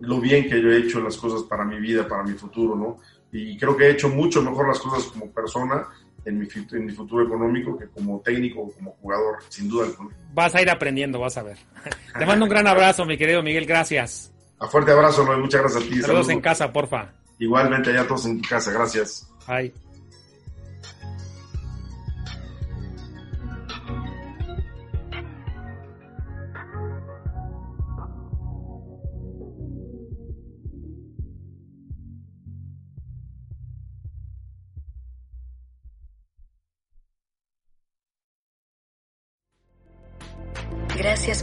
[0.00, 2.74] lo bien que yo he hecho en las cosas para mi vida, para mi futuro,
[2.74, 2.98] ¿no?
[3.30, 5.86] Y creo que he hecho mucho mejor las cosas como persona
[6.24, 10.16] en mi, en mi futuro económico que como técnico o como jugador, sin duda alguna.
[10.32, 11.58] Vas a ir aprendiendo, vas a ver.
[12.18, 13.66] Te mando un gran abrazo, mi querido Miguel.
[13.66, 14.32] Gracias.
[14.58, 15.40] A fuerte abrazo, Eloy.
[15.40, 15.90] Muchas gracias a ti.
[15.90, 16.28] Saludos Saludos.
[16.30, 17.12] en casa, porfa.
[17.38, 18.72] Igualmente allá todos en tu casa.
[18.72, 19.28] Gracias.
[19.46, 19.83] Bye.